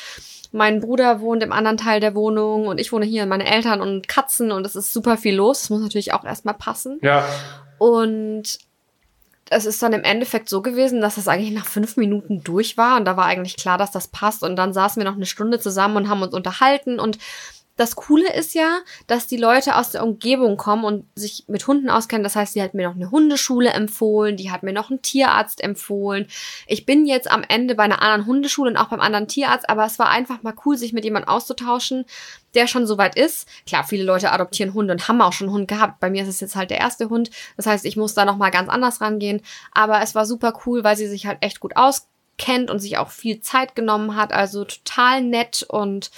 [0.51, 4.07] mein Bruder wohnt im anderen Teil der Wohnung und ich wohne hier, meine Eltern und
[4.07, 5.61] Katzen und es ist super viel los.
[5.61, 6.99] Das muss natürlich auch erstmal passen.
[7.01, 7.25] Ja.
[7.83, 8.61] Und
[9.51, 12.97] es ist dann im Endeffekt so gewesen, dass das eigentlich nach fünf Minuten durch war.
[12.97, 14.45] Und da war eigentlich klar, dass das passt.
[14.45, 17.01] Und dann saßen wir noch eine Stunde zusammen und haben uns unterhalten.
[17.01, 17.19] Und
[17.77, 21.89] das Coole ist ja, dass die Leute aus der Umgebung kommen und sich mit Hunden
[21.89, 22.23] auskennen.
[22.23, 25.63] Das heißt, sie hat mir noch eine Hundeschule empfohlen, die hat mir noch einen Tierarzt
[25.63, 26.27] empfohlen.
[26.67, 29.87] Ich bin jetzt am Ende bei einer anderen Hundeschule und auch beim anderen Tierarzt, aber
[29.87, 32.05] es war einfach mal cool, sich mit jemandem auszutauschen,
[32.55, 33.49] der schon so weit ist.
[33.67, 36.01] Klar, viele Leute adoptieren Hunde und haben auch schon einen Hund gehabt.
[36.01, 37.31] Bei mir ist es jetzt halt der erste Hund.
[37.57, 39.41] Das heißt, ich muss da noch mal ganz anders rangehen.
[39.73, 43.09] Aber es war super cool, weil sie sich halt echt gut auskennt und sich auch
[43.09, 44.33] viel Zeit genommen hat.
[44.35, 46.11] Also total nett und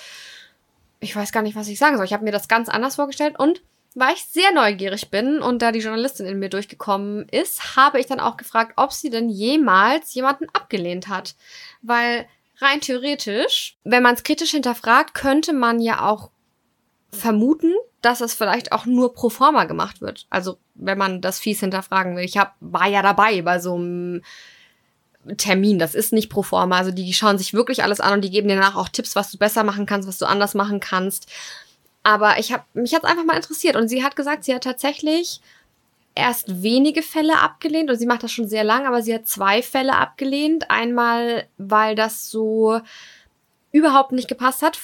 [1.05, 2.07] ich weiß gar nicht, was ich sagen soll.
[2.07, 3.63] Ich habe mir das ganz anders vorgestellt und
[3.95, 8.07] weil ich sehr neugierig bin und da die Journalistin in mir durchgekommen ist, habe ich
[8.07, 11.37] dann auch gefragt, ob sie denn jemals jemanden abgelehnt hat.
[11.81, 12.27] Weil
[12.59, 16.31] rein theoretisch, wenn man es kritisch hinterfragt, könnte man ja auch
[17.13, 20.27] vermuten, dass es vielleicht auch nur pro forma gemacht wird.
[20.29, 22.25] Also wenn man das fies hinterfragen will.
[22.25, 24.23] Ich hab, war ja dabei bei so einem
[25.37, 25.79] Termin.
[25.79, 26.79] Das ist nicht pro forma.
[26.79, 29.31] Also die, schauen sich wirklich alles an und die geben dir danach auch Tipps, was
[29.31, 31.31] du besser machen kannst, was du anders machen kannst.
[32.03, 35.41] Aber ich habe mich hat's einfach mal interessiert und sie hat gesagt, sie hat tatsächlich
[36.14, 39.62] erst wenige Fälle abgelehnt und sie macht das schon sehr lang, aber sie hat zwei
[39.62, 40.70] Fälle abgelehnt.
[40.70, 42.81] Einmal, weil das so
[43.72, 44.79] überhaupt nicht gepasst hat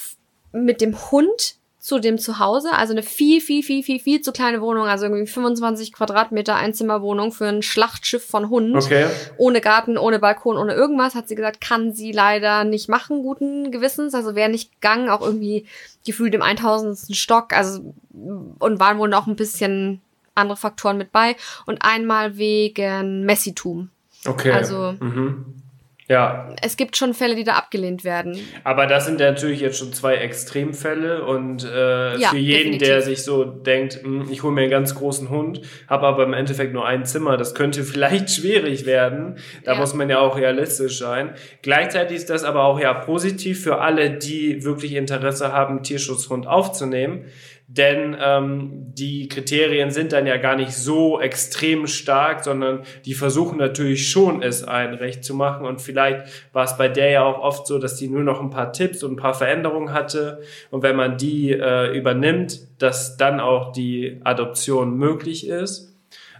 [0.52, 2.72] mit dem Hund zu dem Zuhause.
[2.72, 4.86] Also eine viel, viel, viel, viel, viel zu kleine Wohnung.
[4.86, 8.76] Also irgendwie 25 Quadratmeter Einzimmerwohnung für ein Schlachtschiff von Hund.
[8.76, 9.06] Okay.
[9.38, 11.14] Ohne Garten, ohne Balkon, ohne irgendwas.
[11.14, 14.14] Hat sie gesagt, kann sie leider nicht machen, guten Gewissens.
[14.14, 15.66] Also wäre nicht gegangen, auch irgendwie
[16.04, 17.16] gefühlt im 1000.
[17.16, 17.54] Stock.
[17.54, 20.02] Also, und waren wohl noch ein bisschen
[20.34, 21.34] andere Faktoren mit bei.
[21.64, 23.88] Und einmal wegen Messitum.
[24.26, 24.52] Okay.
[24.52, 25.62] Also, mhm.
[26.10, 26.48] Ja.
[26.60, 28.36] Es gibt schon Fälle, die da abgelehnt werden.
[28.64, 32.88] Aber das sind ja natürlich jetzt schon zwei Extremfälle und äh, Ja, für jeden, definitiv.
[32.88, 36.32] der sich so denkt, "Hm, ich hole mir einen ganz großen Hund, habe aber im
[36.32, 39.36] Endeffekt nur ein Zimmer, das könnte vielleicht schwierig werden.
[39.64, 39.78] Da Ja.
[39.78, 41.30] muss man ja auch realistisch sein.
[41.62, 47.24] Gleichzeitig ist das aber auch ja positiv für alle, die wirklich Interesse haben, Tierschutzhund aufzunehmen.
[47.72, 53.58] Denn ähm, die Kriterien sind dann ja gar nicht so extrem stark, sondern die versuchen
[53.58, 55.64] natürlich schon, es allen recht zu machen.
[55.64, 58.50] Und vielleicht war es bei der ja auch oft so, dass die nur noch ein
[58.50, 60.42] paar Tipps und ein paar Veränderungen hatte.
[60.72, 65.96] Und wenn man die äh, übernimmt, dass dann auch die Adoption möglich ist.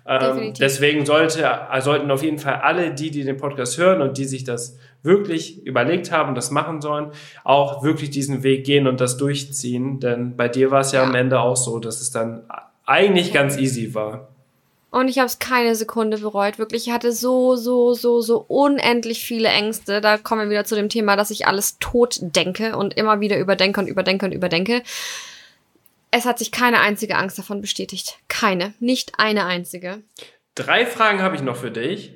[0.08, 4.24] Ähm, deswegen sollte, sollten auf jeden Fall alle, die, die den Podcast hören und die
[4.24, 7.12] sich das wirklich überlegt haben, das machen sollen,
[7.44, 10.00] auch wirklich diesen Weg gehen und das durchziehen.
[10.00, 11.08] Denn bei dir war es ja, Ja.
[11.08, 12.42] am Ende auch so, dass es dann
[12.86, 14.28] eigentlich ganz easy war.
[14.92, 16.58] Und ich habe es keine Sekunde bereut.
[16.58, 20.00] Wirklich, ich hatte so, so, so, so unendlich viele Ängste.
[20.00, 23.38] Da kommen wir wieder zu dem Thema, dass ich alles tot denke und immer wieder
[23.38, 24.82] überdenke und überdenke und überdenke.
[26.10, 28.18] Es hat sich keine einzige Angst davon bestätigt.
[28.26, 28.74] Keine.
[28.80, 30.02] Nicht eine einzige.
[30.56, 32.12] Drei Fragen habe ich noch für dich.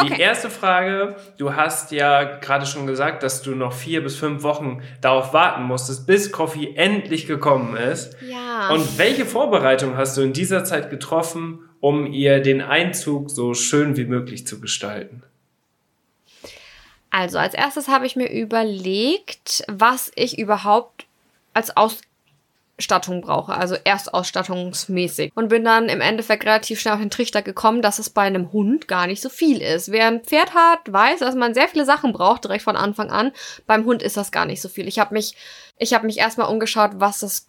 [0.00, 0.20] Die Okay.
[0.20, 4.82] erste Frage, du hast ja gerade schon gesagt, dass du noch vier bis fünf Wochen
[5.00, 8.16] darauf warten musstest, bis Coffee endlich gekommen ist.
[8.28, 8.70] Ja.
[8.70, 13.96] Und welche Vorbereitung hast du in dieser Zeit getroffen, um ihr den Einzug so schön
[13.96, 15.22] wie möglich zu gestalten?
[17.10, 21.06] Also, als erstes habe ich mir überlegt, was ich überhaupt
[21.52, 21.76] als
[22.78, 25.32] Ausstattung brauche, also erstausstattungsmäßig.
[25.34, 28.52] Und bin dann im Endeffekt relativ schnell auf den Trichter gekommen, dass es bei einem
[28.52, 29.92] Hund gar nicht so viel ist.
[29.92, 33.32] Wer ein Pferd hat, weiß, dass man sehr viele Sachen braucht, direkt von Anfang an.
[33.66, 34.88] Beim Hund ist das gar nicht so viel.
[34.88, 35.36] Ich habe mich,
[35.78, 37.46] ich habe mich erstmal umgeschaut, was das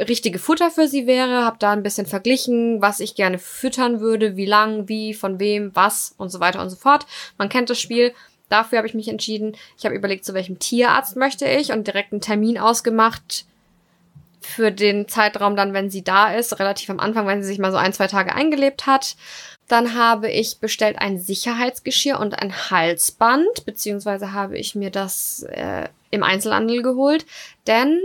[0.00, 4.36] richtige Futter für sie wäre, habe da ein bisschen verglichen, was ich gerne füttern würde,
[4.36, 7.06] wie lang, wie, von wem, was und so weiter und so fort.
[7.38, 8.12] Man kennt das Spiel.
[8.48, 9.56] Dafür habe ich mich entschieden.
[9.78, 13.46] Ich habe überlegt, zu welchem Tierarzt möchte ich und direkt einen Termin ausgemacht
[14.44, 17.72] für den Zeitraum dann, wenn sie da ist, relativ am Anfang, wenn sie sich mal
[17.72, 19.16] so ein, zwei Tage eingelebt hat.
[19.68, 25.88] Dann habe ich bestellt ein Sicherheitsgeschirr und ein Halsband, beziehungsweise habe ich mir das äh,
[26.10, 27.24] im Einzelhandel geholt,
[27.66, 27.98] denn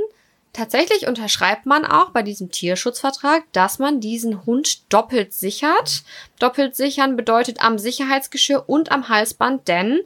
[0.54, 6.04] tatsächlich unterschreibt man auch bei diesem Tierschutzvertrag, dass man diesen Hund doppelt sichert.
[6.40, 10.00] Doppelt sichern bedeutet am Sicherheitsgeschirr und am Halsband, denn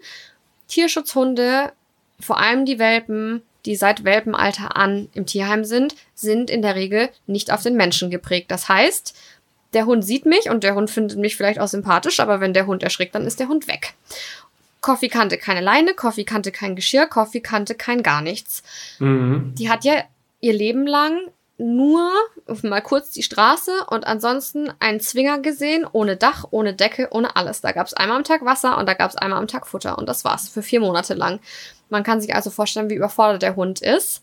[0.67, 1.71] Tierschutzhunde,
[2.19, 7.09] vor allem die Welpen, die seit Welpenalter an im Tierheim sind, sind in der Regel
[7.27, 8.51] nicht auf den Menschen geprägt.
[8.51, 9.15] Das heißt,
[9.73, 12.67] der Hund sieht mich und der Hund findet mich vielleicht auch sympathisch, aber wenn der
[12.67, 13.93] Hund erschrickt, dann ist der Hund weg.
[14.81, 18.63] Coffee kannte keine Leine, Coffee kannte kein Geschirr, Coffee kannte kein gar nichts.
[18.99, 19.53] Mhm.
[19.57, 20.03] Die hat ja
[20.41, 21.19] ihr Leben lang
[21.57, 22.11] nur
[22.63, 27.61] mal kurz die Straße und ansonsten einen Zwinger gesehen, ohne Dach, ohne Decke, ohne alles.
[27.61, 29.97] Da gab es einmal am Tag Wasser und da gab es einmal am Tag Futter
[29.97, 31.39] und das war's für vier Monate lang.
[31.89, 34.21] Man kann sich also vorstellen, wie überfordert der Hund ist.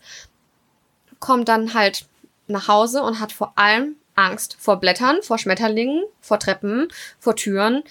[1.19, 2.05] Kommt dann halt
[2.47, 7.83] nach Hause und hat vor allem Angst vor Blättern, vor Schmetterlingen, vor Treppen, vor Türen.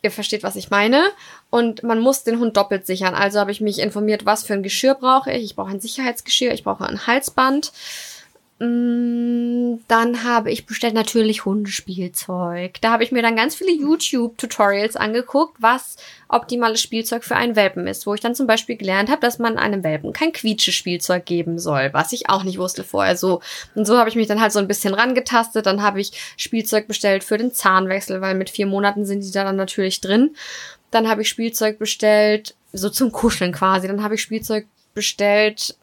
[0.00, 1.04] Ihr versteht, was ich meine.
[1.50, 3.14] Und man muss den Hund doppelt sichern.
[3.14, 5.44] Also habe ich mich informiert, was für ein Geschirr brauche ich.
[5.44, 7.72] Ich brauche ein Sicherheitsgeschirr, ich brauche ein Halsband.
[8.60, 12.80] Mm, dann habe ich bestellt natürlich Hundespielzeug.
[12.80, 15.96] Da habe ich mir dann ganz viele YouTube-Tutorials angeguckt, was
[16.28, 18.04] optimales Spielzeug für einen Welpen ist.
[18.04, 21.90] Wo ich dann zum Beispiel gelernt habe, dass man einem Welpen kein Quietschespielzeug geben soll,
[21.92, 23.40] was ich auch nicht wusste vorher so.
[23.76, 25.66] Und so habe ich mich dann halt so ein bisschen rangetastet.
[25.66, 29.44] Dann habe ich Spielzeug bestellt für den Zahnwechsel, weil mit vier Monaten sind die da
[29.44, 30.34] dann natürlich drin.
[30.90, 33.86] Dann habe ich Spielzeug bestellt, so zum Kuscheln quasi.
[33.86, 35.76] Dann habe ich Spielzeug bestellt.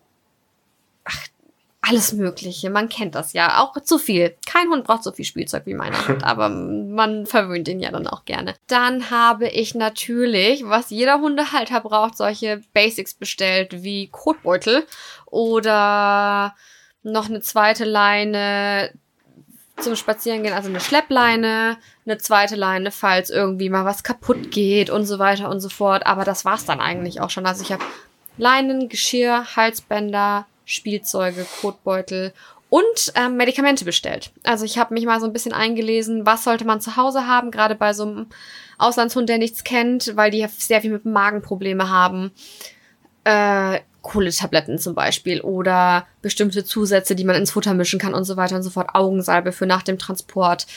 [1.87, 2.69] Alles Mögliche.
[2.71, 3.61] Man kennt das ja.
[3.61, 4.35] Auch zu viel.
[4.47, 8.07] Kein Hund braucht so viel Spielzeug wie meiner Hund, aber man verwöhnt ihn ja dann
[8.07, 8.55] auch gerne.
[8.67, 14.85] Dann habe ich natürlich, was jeder Hundehalter braucht, solche Basics bestellt wie Kotbeutel
[15.27, 16.55] oder
[17.03, 18.91] noch eine zweite Leine
[19.77, 25.05] zum Spazierengehen, also eine Schleppleine, eine zweite Leine, falls irgendwie mal was kaputt geht und
[25.05, 26.07] so weiter und so fort.
[26.07, 27.45] Aber das war's dann eigentlich auch schon.
[27.45, 27.83] Also ich habe
[28.37, 32.33] Leinen, Geschirr, Halsbänder, Spielzeuge, Kotbeutel
[32.69, 34.31] und ähm, Medikamente bestellt.
[34.43, 37.51] Also ich habe mich mal so ein bisschen eingelesen, was sollte man zu Hause haben,
[37.51, 38.27] gerade bei so einem
[38.77, 42.31] Auslandshund, der nichts kennt, weil die sehr viel mit Magenprobleme haben.
[43.23, 48.37] Äh, Kohletabletten zum Beispiel oder bestimmte Zusätze, die man ins Futter mischen kann und so
[48.37, 48.89] weiter und so fort.
[48.93, 50.67] Augensalbe für nach dem Transport.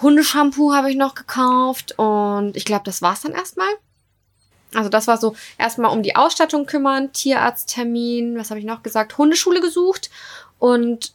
[0.00, 3.68] Hundeshampoo habe ich noch gekauft und ich glaube, das war's dann erstmal.
[4.76, 9.16] Also das war so erstmal um die Ausstattung kümmern, Tierarzttermin, was habe ich noch gesagt,
[9.18, 10.10] Hundeschule gesucht
[10.58, 11.12] und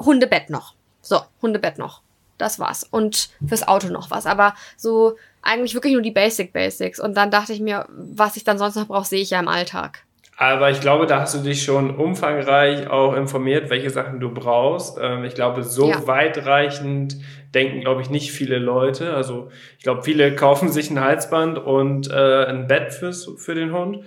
[0.00, 0.74] Hundebett noch.
[1.02, 2.02] So, Hundebett noch.
[2.38, 2.84] Das war's.
[2.84, 4.26] Und fürs Auto noch was.
[4.26, 6.98] Aber so eigentlich wirklich nur die Basic Basics.
[7.00, 9.48] Und dann dachte ich mir, was ich dann sonst noch brauche, sehe ich ja im
[9.48, 10.02] Alltag.
[10.38, 14.98] Aber ich glaube, da hast du dich schon umfangreich auch informiert, welche Sachen du brauchst.
[15.00, 16.06] Ähm, ich glaube, so ja.
[16.06, 17.16] weitreichend
[17.56, 19.14] denken, glaube ich, nicht viele Leute.
[19.14, 23.72] Also ich glaube, viele kaufen sich ein Halsband und äh, ein Bett fürs, für den
[23.72, 24.04] Hund.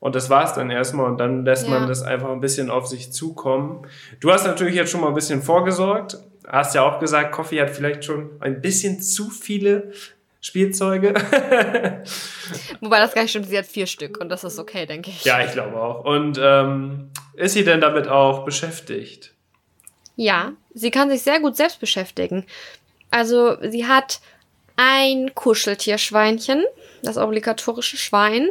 [0.00, 1.70] Und das war's dann erstmal und dann lässt ja.
[1.70, 3.86] man das einfach ein bisschen auf sich zukommen.
[4.20, 6.16] Du hast natürlich jetzt schon mal ein bisschen vorgesorgt.
[6.46, 9.92] Hast ja auch gesagt, Coffee hat vielleicht schon ein bisschen zu viele
[10.40, 11.14] Spielzeuge.
[12.80, 15.24] Wobei das gar nicht stimmt, sie hat vier Stück und das ist okay, denke ich.
[15.24, 16.04] Ja, ich glaube auch.
[16.04, 19.32] Und ähm, ist sie denn damit auch beschäftigt?
[20.16, 22.44] Ja, sie kann sich sehr gut selbst beschäftigen.
[23.12, 24.20] Also sie hat
[24.76, 26.64] ein Kuscheltierschweinchen,
[27.02, 28.48] das obligatorische Schwein.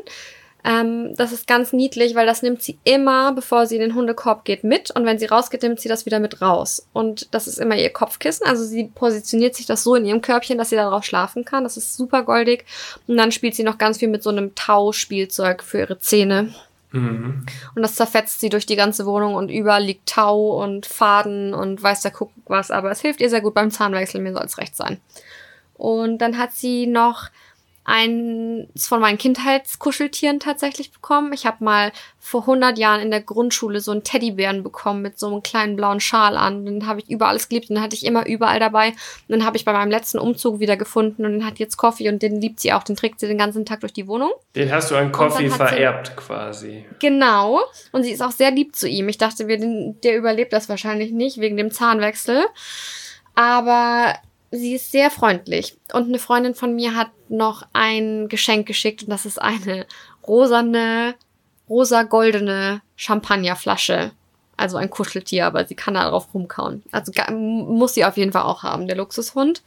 [0.64, 4.46] Ähm, das ist ganz niedlich, weil das nimmt sie immer, bevor sie in den Hundekorb
[4.46, 4.92] geht, mit.
[4.92, 6.86] Und wenn sie rausgeht, nimmt sie das wieder mit raus.
[6.94, 8.46] Und das ist immer ihr Kopfkissen.
[8.46, 11.64] Also sie positioniert sich das so in ihrem Körbchen, dass sie darauf schlafen kann.
[11.64, 12.66] Das ist super goldig.
[13.08, 16.54] Und dann spielt sie noch ganz viel mit so einem Tau-Spielzeug für ihre Zähne.
[16.92, 17.46] Mhm.
[17.76, 21.82] Und das zerfetzt sie durch die ganze Wohnung und überall liegt Tau und Faden und
[21.82, 22.72] weiß der Kuckuck was.
[22.72, 25.00] Aber es hilft ihr sehr gut beim Zahnwechsel, mir soll es recht sein.
[25.76, 27.30] Und dann hat sie noch
[27.84, 31.34] eins von meinen Kindheitskuscheltieren tatsächlich bekommen.
[31.34, 35.28] Ich habe mal vor 100 Jahren in der Grundschule so einen Teddybären bekommen mit so
[35.28, 36.66] einem kleinen blauen Schal an.
[36.66, 38.90] Den habe ich überall alles geliebt, den hatte ich immer überall dabei.
[38.90, 42.10] Und den habe ich bei meinem letzten Umzug wieder gefunden und den hat jetzt Coffee
[42.10, 42.84] und den liebt sie auch.
[42.84, 44.32] Den trägt sie den ganzen Tag durch die Wohnung.
[44.56, 46.86] Den hast du an Coffee vererbt sie, quasi.
[47.00, 47.62] Genau.
[47.92, 49.10] Und sie ist auch sehr lieb zu ihm.
[49.10, 52.46] Ich dachte, wir, der überlebt das wahrscheinlich nicht wegen dem Zahnwechsel.
[53.34, 54.14] Aber
[54.52, 55.78] sie ist sehr freundlich.
[55.94, 59.86] Und eine Freundin von mir hat noch ein Geschenk geschickt und das ist eine
[60.28, 61.16] rosane,
[61.70, 64.12] rosa-goldene Champagnerflasche.
[64.58, 66.84] Also ein Kuscheltier, aber sie kann da drauf rumkauen.
[66.92, 69.64] Also muss sie auf jeden Fall auch haben, der Luxushund.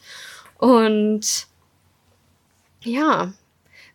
[0.58, 1.46] Und
[2.82, 3.32] ja,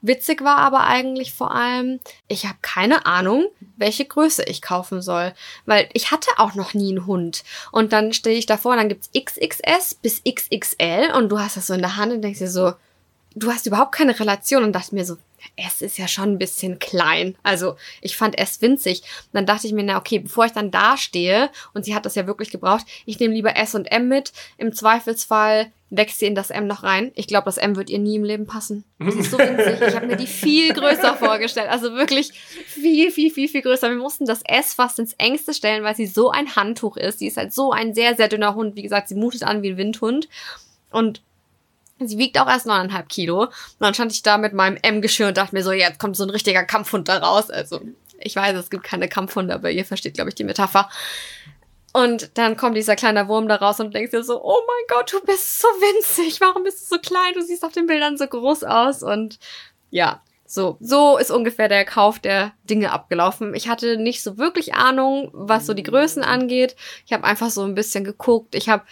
[0.01, 5.33] Witzig war aber eigentlich vor allem, ich habe keine Ahnung, welche Größe ich kaufen soll,
[5.65, 7.43] weil ich hatte auch noch nie einen Hund.
[7.71, 11.67] Und dann stehe ich davor und dann gibt's XXS bis XXL und du hast das
[11.67, 12.73] so in der Hand und denkst dir so,
[13.35, 15.17] du hast überhaupt keine Relation und dachte mir so,
[15.55, 17.35] S ist ja schon ein bisschen klein.
[17.43, 19.01] Also ich fand S winzig.
[19.01, 22.05] Und dann dachte ich mir, na okay, bevor ich dann da stehe, und sie hat
[22.05, 24.31] das ja wirklich gebraucht, ich nehme lieber S und M mit.
[24.57, 27.11] Im Zweifelsfall wächst sie in das M noch rein.
[27.15, 28.83] Ich glaube, das M wird ihr nie im Leben passen.
[28.99, 29.81] Sie ist so winzig.
[29.87, 31.69] Ich habe mir die viel größer vorgestellt.
[31.69, 33.89] Also wirklich viel, viel, viel, viel größer.
[33.89, 37.19] Wir mussten das S fast ins Engste stellen, weil sie so ein Handtuch ist.
[37.19, 38.75] Sie ist halt so ein sehr, sehr dünner Hund.
[38.75, 40.29] Wie gesagt, sie mutet an wie ein Windhund.
[40.91, 41.21] Und
[42.01, 43.43] Sie wiegt auch erst neuneinhalb Kilo.
[43.43, 46.23] Und dann stand ich da mit meinem M-Geschirr und dachte mir so, jetzt kommt so
[46.23, 47.49] ein richtiger Kampfhund da raus.
[47.49, 47.81] Also,
[48.19, 50.89] ich weiß, es gibt keine Kampfhunde, aber ihr versteht, glaube ich, die Metapher.
[51.93, 55.11] Und dann kommt dieser kleine Wurm da raus und denkst dir so, oh mein Gott,
[55.11, 56.39] du bist so winzig.
[56.39, 57.33] Warum bist du so klein?
[57.33, 59.01] Du siehst auf den Bildern so groß aus.
[59.01, 59.39] Und
[59.89, 63.53] ja, so, so ist ungefähr der Kauf der Dinge abgelaufen.
[63.53, 66.75] Ich hatte nicht so wirklich Ahnung, was so die Größen angeht.
[67.05, 68.55] Ich habe einfach so ein bisschen geguckt.
[68.55, 68.83] Ich habe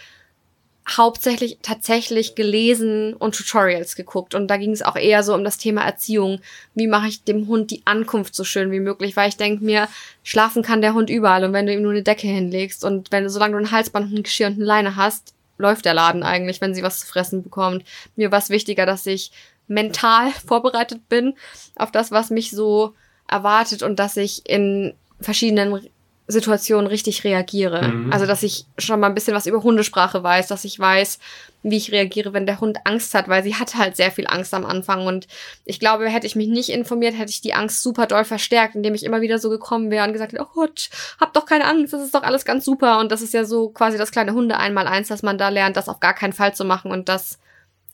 [0.96, 4.34] hauptsächlich tatsächlich gelesen und Tutorials geguckt.
[4.34, 6.40] Und da ging es auch eher so um das Thema Erziehung.
[6.74, 9.16] Wie mache ich dem Hund die Ankunft so schön wie möglich?
[9.16, 9.88] Weil ich denke mir,
[10.22, 11.44] schlafen kann der Hund überall.
[11.44, 14.12] Und wenn du ihm nur eine Decke hinlegst und wenn du, solange du ein Halsband,
[14.12, 17.42] ein Geschirr und eine Leine hast, läuft der Laden eigentlich, wenn sie was zu fressen
[17.42, 17.84] bekommt.
[18.16, 19.32] Mir war es wichtiger, dass ich
[19.66, 21.34] mental vorbereitet bin
[21.76, 22.94] auf das, was mich so
[23.28, 25.88] erwartet und dass ich in verschiedenen
[26.30, 27.88] Situationen richtig reagiere.
[27.88, 28.12] Mhm.
[28.12, 31.18] Also, dass ich schon mal ein bisschen was über Hundesprache weiß, dass ich weiß,
[31.62, 34.52] wie ich reagiere, wenn der Hund Angst hat, weil sie hat halt sehr viel Angst
[34.52, 35.06] am Anfang.
[35.06, 35.26] Und
[35.64, 38.94] ich glaube, hätte ich mich nicht informiert, hätte ich die Angst super doll verstärkt, indem
[38.94, 41.94] ich immer wieder so gekommen wäre und gesagt hätte, oh Gott, hab doch keine Angst,
[41.94, 42.98] das ist doch alles ganz super.
[43.00, 45.78] Und das ist ja so quasi das kleine Hunde einmal eins, dass man da lernt,
[45.78, 46.90] das auf gar keinen Fall zu machen.
[46.90, 47.38] Und das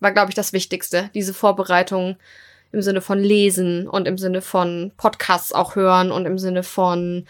[0.01, 2.17] war, glaube ich, das Wichtigste, diese Vorbereitung
[2.73, 7.27] im Sinne von Lesen und im Sinne von Podcasts auch hören und im Sinne von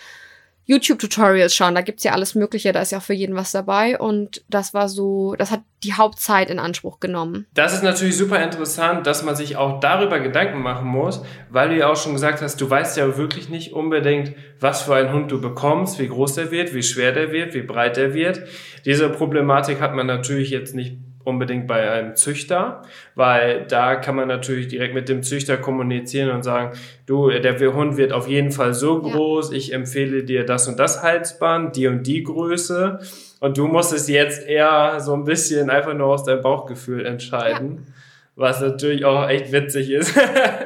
[0.66, 1.74] YouTube-Tutorials schauen.
[1.74, 3.98] Da gibt's ja alles Mögliche, da ist ja auch für jeden was dabei.
[3.98, 7.46] Und das war so, das hat die Hauptzeit in Anspruch genommen.
[7.52, 11.76] Das ist natürlich super interessant, dass man sich auch darüber Gedanken machen muss, weil du
[11.76, 15.30] ja auch schon gesagt hast, du weißt ja wirklich nicht unbedingt, was für einen Hund
[15.30, 18.40] du bekommst, wie groß der wird, wie schwer der wird, wie breit der wird.
[18.86, 22.82] Diese Problematik hat man natürlich jetzt nicht unbedingt bei einem Züchter,
[23.14, 27.96] weil da kann man natürlich direkt mit dem Züchter kommunizieren und sagen, du, der Hund
[27.96, 29.56] wird auf jeden Fall so groß, ja.
[29.56, 33.00] ich empfehle dir das und das Halsband, die und die Größe
[33.44, 37.84] und du musst es jetzt eher so ein bisschen einfach nur aus deinem Bauchgefühl entscheiden.
[37.86, 37.92] Ja.
[38.36, 40.16] Was natürlich auch echt witzig ist.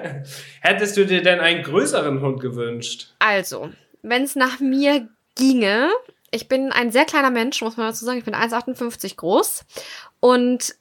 [0.61, 3.09] Hättest du dir denn einen größeren Hund gewünscht?
[3.19, 3.71] Also,
[4.03, 5.89] wenn es nach mir ginge,
[6.31, 8.19] ich bin ein sehr kleiner Mensch, muss man dazu sagen.
[8.19, 9.65] Ich bin 1,58 groß
[10.21, 10.75] und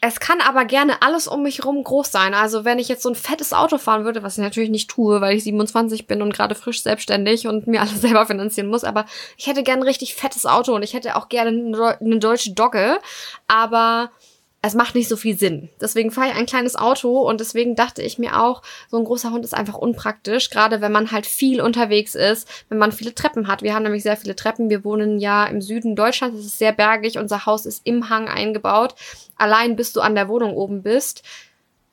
[0.00, 2.32] es kann aber gerne alles um mich rum groß sein.
[2.32, 5.20] Also wenn ich jetzt so ein fettes Auto fahren würde, was ich natürlich nicht tue,
[5.20, 9.06] weil ich 27 bin und gerade frisch selbstständig und mir alles selber finanzieren muss, aber
[9.36, 13.00] ich hätte gerne ein richtig fettes Auto und ich hätte auch gerne eine deutsche Dogge.
[13.48, 14.12] Aber
[14.60, 15.68] es macht nicht so viel Sinn.
[15.80, 19.30] Deswegen fahre ich ein kleines Auto und deswegen dachte ich mir auch, so ein großer
[19.30, 23.46] Hund ist einfach unpraktisch, gerade wenn man halt viel unterwegs ist, wenn man viele Treppen
[23.46, 23.62] hat.
[23.62, 24.68] Wir haben nämlich sehr viele Treppen.
[24.68, 28.26] Wir wohnen ja im Süden Deutschlands, es ist sehr bergig, unser Haus ist im Hang
[28.28, 28.96] eingebaut.
[29.36, 31.22] Allein bis du an der Wohnung oben bist.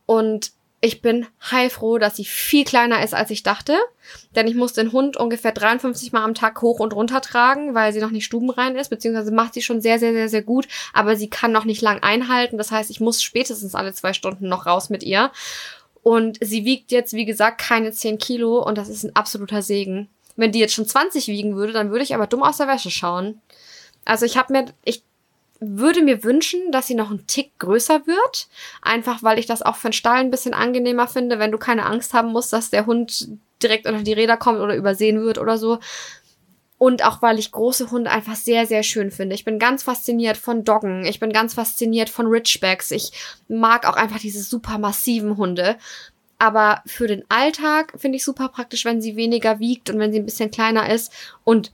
[0.07, 0.51] Und
[0.85, 3.75] ich bin heilfroh, dass sie viel kleiner ist, als ich dachte.
[4.35, 7.91] Denn ich muss den Hund ungefähr 53 Mal am Tag hoch und runter tragen, weil
[7.91, 11.15] sie noch nicht stubenrein ist, beziehungsweise macht sie schon sehr, sehr, sehr, sehr gut, aber
[11.15, 12.59] sie kann noch nicht lang einhalten.
[12.59, 15.31] Das heißt, ich muss spätestens alle zwei Stunden noch raus mit ihr.
[16.03, 20.07] Und sie wiegt jetzt, wie gesagt, keine 10 Kilo und das ist ein absoluter Segen.
[20.35, 22.91] Wenn die jetzt schon 20 wiegen würde, dann würde ich aber dumm aus der Wäsche
[22.91, 23.41] schauen.
[24.05, 25.03] Also ich habe mir, ich
[25.59, 28.47] würde mir wünschen, dass sie noch ein Tick größer wird.
[28.81, 31.85] Einfach weil ich das auch für den Stall ein bisschen angenehmer finde, wenn du keine
[31.85, 33.29] Angst haben musst, dass der Hund
[33.63, 35.79] direkt unter die Räder kommt oder übersehen wird oder so.
[36.77, 39.33] Und auch weil ich große Hunde einfach sehr, sehr schön finde.
[39.33, 41.05] Ich bin ganz fasziniert von Doggen.
[41.05, 42.91] Ich bin ganz fasziniert von Ridgebacks.
[42.91, 43.11] Ich
[43.47, 45.77] mag auch einfach diese super massiven Hunde.
[46.37, 50.19] Aber für den Alltag finde ich super praktisch, wenn sie weniger wiegt und wenn sie
[50.19, 51.13] ein bisschen kleiner ist.
[51.45, 51.71] Und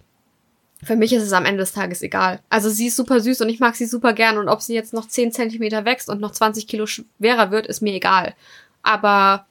[0.83, 2.39] für mich ist es am Ende des Tages egal.
[2.49, 4.93] Also sie ist super süß und ich mag sie super gern und ob sie jetzt
[4.93, 8.33] noch 10 Zentimeter wächst und noch 20 Kilo schwerer wird, ist mir egal.
[8.81, 9.45] Aber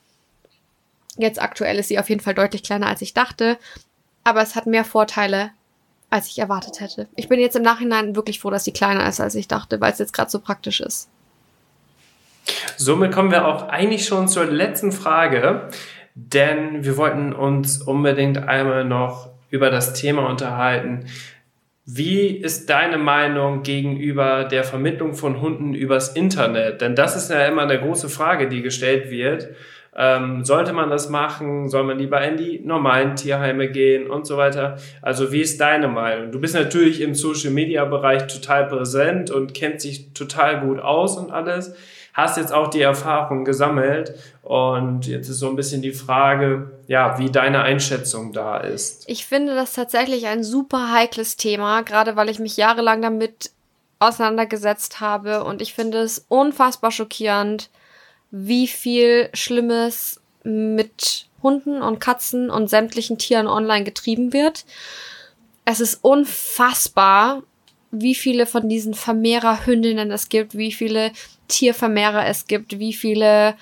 [1.17, 3.59] jetzt aktuell ist sie auf jeden Fall deutlich kleiner, als ich dachte.
[4.25, 5.51] Aber es hat mehr Vorteile,
[6.11, 7.09] als ich erwartet hätte.
[7.15, 9.93] Ich bin jetzt im Nachhinein wirklich froh, dass sie kleiner ist, als ich dachte, weil
[9.93, 11.09] es jetzt gerade so praktisch ist.
[12.77, 15.69] Somit kommen wir auch eigentlich schon zur letzten Frage,
[16.15, 21.05] denn wir wollten uns unbedingt einmal noch über das Thema unterhalten.
[21.85, 26.81] Wie ist deine Meinung gegenüber der Vermittlung von Hunden übers Internet?
[26.81, 29.49] Denn das ist ja immer eine große Frage, die gestellt wird.
[29.97, 31.69] Ähm, sollte man das machen?
[31.69, 34.77] Soll man lieber in die normalen Tierheime gehen und so weiter?
[35.03, 36.31] Also wie ist deine Meinung?
[36.31, 41.75] Du bist natürlich im Social-Media-Bereich total präsent und kennt sich total gut aus und alles
[42.21, 47.19] hast jetzt auch die Erfahrung gesammelt und jetzt ist so ein bisschen die Frage, ja,
[47.19, 49.05] wie deine Einschätzung da ist.
[49.07, 53.51] Ich finde das tatsächlich ein super heikles Thema, gerade weil ich mich jahrelang damit
[53.99, 57.71] auseinandergesetzt habe und ich finde es unfassbar schockierend,
[58.31, 64.65] wie viel Schlimmes mit Hunden und Katzen und sämtlichen Tieren online getrieben wird.
[65.65, 67.43] Es ist unfassbar,
[67.91, 71.13] wie viele von diesen Vermehrerhündinnen es gibt, wie viele
[71.49, 73.57] Tiervermehrer es gibt, wie viele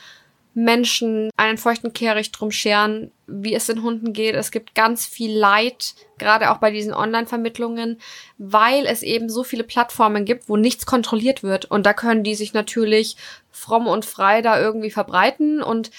[0.55, 4.35] Menschen einen feuchten Kehricht drum scheren, wie es den Hunden geht.
[4.35, 8.01] Es gibt ganz viel Leid, gerade auch bei diesen Online-Vermittlungen,
[8.39, 11.67] weil es eben so viele Plattformen gibt, wo nichts kontrolliert wird.
[11.67, 13.17] Und da können die sich natürlich
[13.53, 15.91] fromm und frei da irgendwie verbreiten und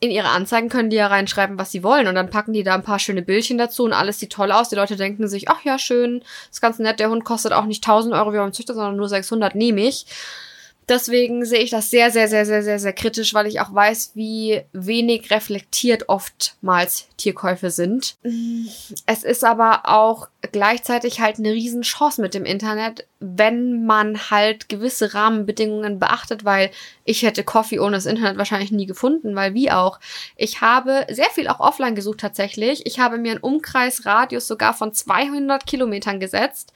[0.00, 2.08] in ihre Anzeigen können die ja reinschreiben, was sie wollen.
[2.08, 4.70] Und dann packen die da ein paar schöne Bildchen dazu und alles sieht toll aus.
[4.70, 7.84] Die Leute denken sich, ach ja, schön, ist ganz nett, der Hund kostet auch nicht
[7.84, 10.06] 1000 Euro wie beim Züchter, sondern nur 600 nehme ich.
[10.90, 14.10] Deswegen sehe ich das sehr, sehr, sehr, sehr, sehr, sehr kritisch, weil ich auch weiß,
[14.14, 18.16] wie wenig reflektiert oftmals Tierkäufe sind.
[19.06, 25.14] Es ist aber auch gleichzeitig halt eine Riesenchance mit dem Internet, wenn man halt gewisse
[25.14, 26.72] Rahmenbedingungen beachtet, weil
[27.04, 30.00] ich hätte Coffee ohne das Internet wahrscheinlich nie gefunden, weil wie auch.
[30.34, 32.84] Ich habe sehr viel auch offline gesucht tatsächlich.
[32.84, 36.72] Ich habe mir einen Umkreisradius sogar von 200 Kilometern gesetzt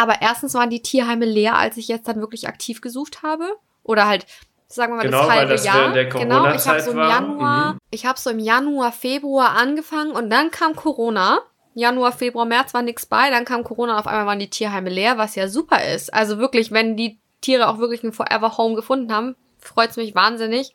[0.00, 3.44] aber erstens waren die Tierheime leer, als ich jetzt dann wirklich aktiv gesucht habe.
[3.82, 4.24] Oder halt,
[4.66, 5.92] sagen wir mal, genau, das halbe das Jahr.
[5.92, 7.78] Genau, ich habe so im Januar, mhm.
[7.90, 11.40] ich habe so im Januar, Februar angefangen und dann kam Corona.
[11.74, 14.90] Januar, Februar, März war nichts bei, dann kam Corona und auf einmal waren die Tierheime
[14.90, 16.12] leer, was ja super ist.
[16.12, 20.74] Also wirklich, wenn die Tiere auch wirklich ein Forever Home gefunden haben, freut's mich wahnsinnig.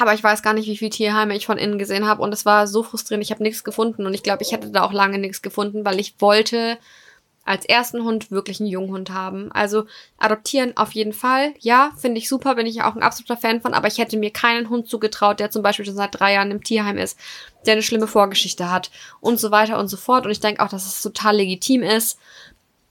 [0.00, 2.46] Aber ich weiß gar nicht, wie viele Tierheime ich von innen gesehen habe und es
[2.46, 3.24] war so frustrierend.
[3.24, 6.00] Ich habe nichts gefunden und ich glaube, ich hätte da auch lange nichts gefunden, weil
[6.00, 6.78] ich wollte
[7.50, 9.50] als ersten Hund wirklich einen Junghund haben.
[9.50, 9.86] Also
[10.18, 11.52] adoptieren auf jeden Fall.
[11.58, 14.30] Ja, finde ich super, bin ich auch ein absoluter Fan von, aber ich hätte mir
[14.30, 17.18] keinen Hund zugetraut, der zum Beispiel schon seit drei Jahren im Tierheim ist,
[17.66, 20.26] der eine schlimme Vorgeschichte hat und so weiter und so fort.
[20.26, 22.20] Und ich denke auch, dass es total legitim ist.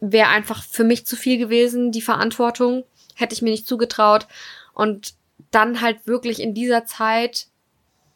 [0.01, 2.83] Wäre einfach für mich zu viel gewesen, die Verantwortung.
[3.15, 4.27] Hätte ich mir nicht zugetraut.
[4.73, 5.13] Und
[5.51, 7.47] dann halt wirklich in dieser Zeit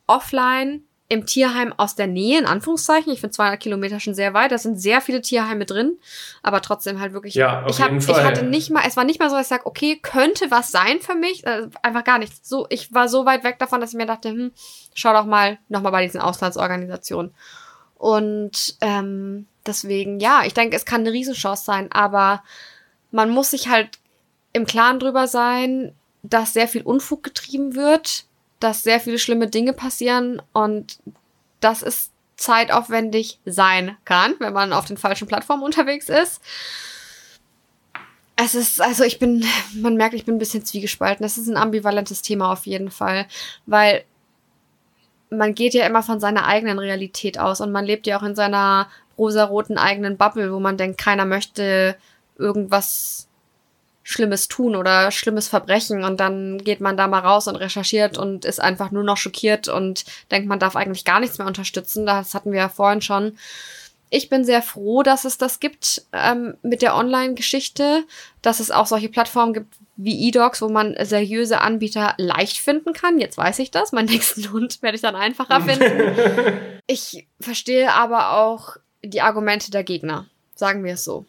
[0.08, 0.84] offline
[1.14, 3.12] im Tierheim aus der Nähe, in Anführungszeichen.
[3.14, 4.52] Ich finde 200 Kilometer schon sehr weit.
[4.52, 5.98] Da sind sehr viele Tierheime drin,
[6.42, 7.36] aber trotzdem halt wirklich.
[7.36, 8.20] Ja, auf ich, hab, jeden Fall.
[8.20, 10.72] ich hatte nicht mal, es war nicht mal so, dass ich sage, okay, könnte was
[10.72, 11.46] sein für mich.
[11.46, 12.48] Äh, einfach gar nichts.
[12.48, 14.52] So, ich war so weit weg davon, dass ich mir dachte, hm,
[14.94, 17.34] schau doch mal nochmal bei diesen Auslandsorganisationen.
[17.96, 22.44] Und ähm, deswegen, ja, ich denke, es kann eine Riesenchance sein, aber
[23.12, 24.00] man muss sich halt
[24.52, 28.26] im Klaren drüber sein, dass sehr viel Unfug getrieben wird
[28.64, 31.00] dass sehr viele schlimme Dinge passieren und
[31.60, 36.42] das ist zeitaufwendig sein kann, wenn man auf den falschen Plattformen unterwegs ist.
[38.36, 39.46] Es ist, also ich bin,
[39.76, 41.26] man merkt, ich bin ein bisschen zwiegespalten.
[41.26, 43.28] Es ist ein ambivalentes Thema auf jeden Fall,
[43.66, 44.04] weil
[45.30, 48.36] man geht ja immer von seiner eigenen Realität aus und man lebt ja auch in
[48.36, 48.88] seiner
[49.18, 51.96] rosaroten eigenen Bubble, wo man denkt, keiner möchte
[52.38, 53.28] irgendwas
[54.04, 58.44] Schlimmes tun oder schlimmes Verbrechen und dann geht man da mal raus und recherchiert und
[58.44, 62.06] ist einfach nur noch schockiert und denkt, man darf eigentlich gar nichts mehr unterstützen.
[62.06, 63.38] Das hatten wir ja vorhin schon.
[64.10, 68.04] Ich bin sehr froh, dass es das gibt ähm, mit der Online-Geschichte,
[68.44, 73.20] dass es auch solche Plattformen gibt wie eDocs, wo man seriöse Anbieter leicht finden kann.
[73.20, 73.92] Jetzt weiß ich das.
[73.92, 76.16] Meinen nächsten Hund werde ich dann einfacher finden.
[76.88, 80.28] ich verstehe aber auch die Argumente der Gegner.
[80.56, 81.26] Sagen wir es so.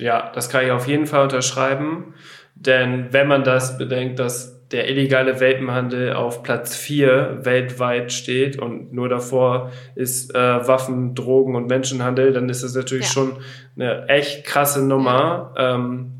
[0.00, 2.14] Ja, das kann ich auf jeden Fall unterschreiben.
[2.54, 8.92] Denn wenn man das bedenkt, dass der illegale Welpenhandel auf Platz 4 weltweit steht und
[8.92, 13.12] nur davor ist äh, Waffen, Drogen und Menschenhandel, dann ist das natürlich ja.
[13.12, 13.32] schon
[13.76, 15.52] eine echt krasse Nummer.
[15.56, 15.74] Ja.
[15.74, 16.12] Ähm,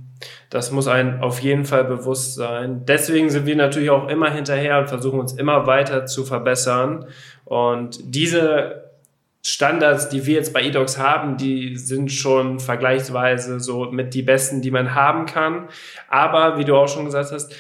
[0.51, 2.85] das muss einem auf jeden Fall bewusst sein.
[2.87, 7.07] Deswegen sind wir natürlich auch immer hinterher und versuchen uns immer weiter zu verbessern.
[7.45, 8.90] Und diese
[9.43, 14.61] Standards, die wir jetzt bei eDocs haben, die sind schon vergleichsweise so mit die besten,
[14.61, 15.69] die man haben kann.
[16.09, 17.55] Aber wie du auch schon gesagt hast,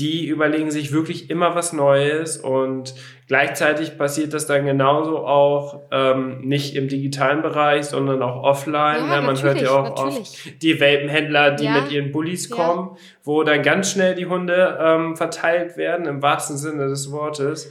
[0.00, 2.94] die überlegen sich wirklich immer was Neues und
[3.28, 9.04] gleichzeitig passiert das dann genauso auch ähm, nicht im digitalen Bereich, sondern auch offline.
[9.06, 10.20] Ja, ja, man hört ja auch natürlich.
[10.20, 11.82] oft die Welpenhändler, die ja.
[11.82, 16.56] mit ihren Bullies kommen, wo dann ganz schnell die Hunde ähm, verteilt werden, im wahrsten
[16.56, 17.70] Sinne des Wortes.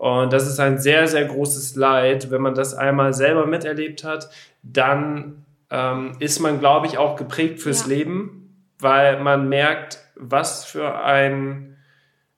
[0.00, 2.30] Und das ist ein sehr, sehr großes Leid.
[2.30, 4.30] Wenn man das einmal selber miterlebt hat,
[4.62, 7.88] dann ähm, ist man, glaube ich, auch geprägt fürs ja.
[7.88, 11.76] Leben, weil man merkt, was für ein,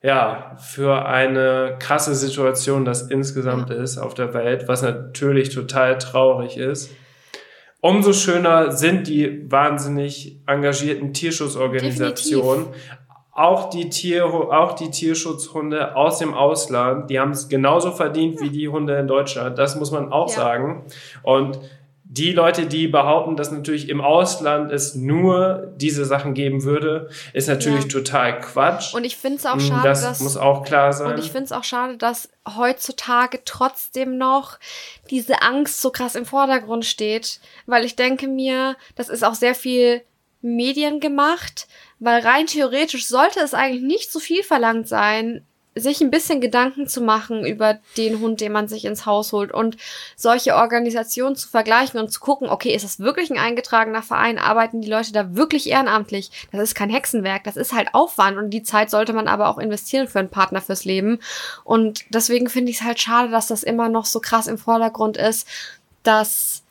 [0.03, 3.77] ja, für eine krasse Situation das insgesamt ja.
[3.77, 6.91] ist auf der Welt, was natürlich total traurig ist.
[7.79, 12.99] Umso schöner sind die wahnsinnig engagierten Tierschutzorganisationen, Definitiv
[13.33, 18.51] auch die Tier, auch die Tierschutzhunde aus dem Ausland, die haben es genauso verdient wie
[18.51, 19.59] die Hunde in Deutschland.
[19.59, 20.35] Das muss man auch ja.
[20.35, 20.85] sagen.
[21.23, 21.59] Und
[22.05, 27.49] die Leute, die behaupten, dass natürlich im Ausland es nur diese Sachen geben würde, ist
[27.49, 27.89] natürlich ja.
[27.89, 28.93] total Quatsch.
[28.93, 31.13] Und ich finde es auch hm, schade, das dass, muss auch klar sein.
[31.13, 34.59] Und ich finde es auch schade, dass heutzutage trotzdem noch
[35.09, 39.55] diese Angst so krass im Vordergrund steht, weil ich denke mir, das ist auch sehr
[39.55, 40.03] viel
[40.43, 41.67] Medien gemacht,
[41.99, 46.87] weil rein theoretisch sollte es eigentlich nicht so viel verlangt sein, sich ein bisschen Gedanken
[46.87, 49.77] zu machen über den Hund, den man sich ins Haus holt und
[50.17, 54.39] solche Organisationen zu vergleichen und zu gucken, okay, ist das wirklich ein eingetragener Verein?
[54.39, 56.31] Arbeiten die Leute da wirklich ehrenamtlich?
[56.53, 59.59] Das ist kein Hexenwerk, das ist halt Aufwand und die Zeit sollte man aber auch
[59.59, 61.21] investieren für einen Partner fürs Leben.
[61.65, 65.17] Und deswegen finde ich es halt schade, dass das immer noch so krass im Vordergrund
[65.17, 65.49] ist,
[66.03, 66.65] dass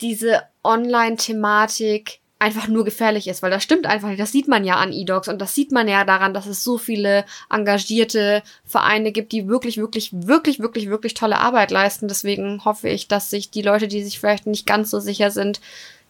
[0.00, 4.20] diese Online-Thematik einfach nur gefährlich ist, weil das stimmt einfach nicht.
[4.20, 6.76] Das sieht man ja an E-Dogs und das sieht man ja daran, dass es so
[6.76, 12.08] viele engagierte Vereine gibt, die wirklich, wirklich, wirklich, wirklich, wirklich tolle Arbeit leisten.
[12.08, 15.60] Deswegen hoffe ich, dass sich die Leute, die sich vielleicht nicht ganz so sicher sind,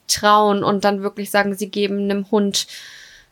[0.09, 2.67] trauen und dann wirklich sagen, sie geben einem Hund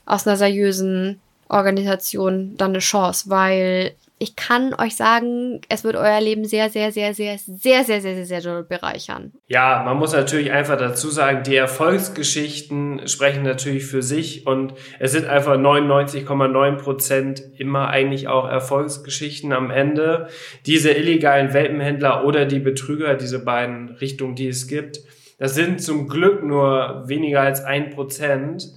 [0.06, 6.20] aus einer seriösen Organisation dann eine Chance, weil ich kann euch sagen, es wird euer
[6.20, 9.32] Leben sehr, sehr, sehr, sehr, sehr, sehr, sehr, sehr, sehr bereichern.
[9.48, 15.10] Ja, man muss natürlich einfach dazu sagen, die Erfolgsgeschichten sprechen natürlich für sich und es
[15.10, 20.28] sind einfach 99,9 Prozent immer eigentlich auch Erfolgsgeschichten am Ende.
[20.66, 25.00] Diese illegalen Welpenhändler oder die Betrüger, diese beiden Richtungen, die es gibt,
[25.38, 28.68] das sind zum Glück nur weniger als ein Prozent.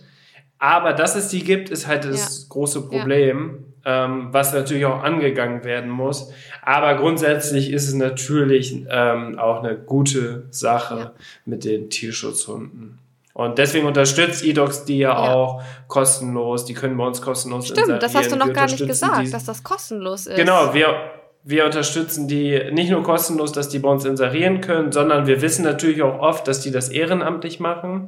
[0.57, 2.45] Aber dass es die gibt, ist halt das ja.
[2.49, 3.59] große Problem.
[3.59, 6.31] Ja ähm, was natürlich auch angegangen werden muss.
[6.61, 11.11] Aber grundsätzlich ist es natürlich ähm, auch eine gute Sache ja.
[11.45, 12.99] mit den Tierschutzhunden.
[13.33, 16.63] Und deswegen unterstützt eDocs die ja, ja, auch kostenlos.
[16.63, 19.31] Die können bei uns kostenlos Stimmt, das hast du noch gar nicht gesagt, die.
[19.31, 20.37] dass das kostenlos ist.
[20.37, 20.95] Genau, wir,
[21.43, 25.65] wir unterstützen die nicht nur kostenlos, dass die bei uns inserieren können, sondern wir wissen
[25.65, 28.07] natürlich auch oft, dass die das ehrenamtlich machen.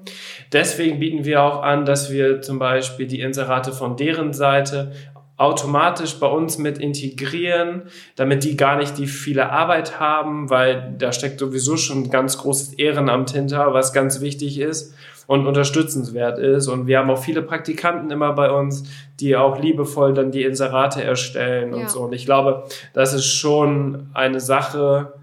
[0.53, 4.93] Deswegen bieten wir auch an, dass wir zum Beispiel die Inserate von deren Seite
[5.37, 7.83] automatisch bei uns mit integrieren,
[8.15, 12.39] damit die gar nicht die viele Arbeit haben, weil da steckt sowieso schon ein ganz
[12.39, 14.95] großes Ehrenamt hinter, was ganz wichtig ist
[15.27, 16.67] und unterstützenswert ist.
[16.67, 21.03] Und wir haben auch viele Praktikanten immer bei uns, die auch liebevoll dann die Inserate
[21.03, 21.81] erstellen ja.
[21.81, 22.01] und so.
[22.01, 22.63] Und ich glaube,
[22.93, 25.13] das ist schon eine Sache,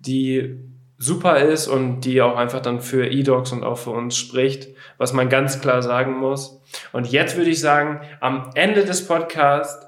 [0.00, 0.58] die
[0.98, 4.68] super ist und die auch einfach dann für eDocs und auch für uns spricht,
[4.98, 6.60] was man ganz klar sagen muss.
[6.92, 9.86] Und jetzt würde ich sagen, am Ende des Podcasts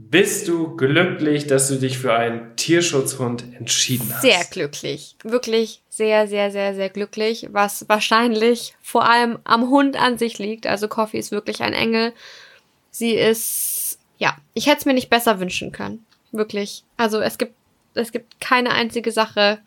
[0.00, 4.22] bist du glücklich, dass du dich für einen Tierschutzhund entschieden hast?
[4.22, 5.16] Sehr glücklich.
[5.24, 10.68] Wirklich sehr, sehr, sehr, sehr glücklich, was wahrscheinlich vor allem am Hund an sich liegt.
[10.68, 12.12] Also Coffee ist wirklich ein Engel.
[12.92, 16.06] Sie ist, ja, ich hätte es mir nicht besser wünschen können.
[16.30, 16.84] Wirklich.
[16.96, 17.54] Also es gibt,
[17.94, 19.58] es gibt keine einzige Sache,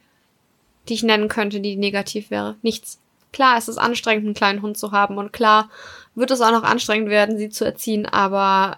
[0.87, 2.55] die ich nennen könnte, die negativ wäre.
[2.61, 2.99] Nichts.
[3.33, 5.69] Klar, es ist anstrengend, einen kleinen Hund zu haben und klar
[6.15, 8.77] wird es auch noch anstrengend werden, sie zu erziehen, aber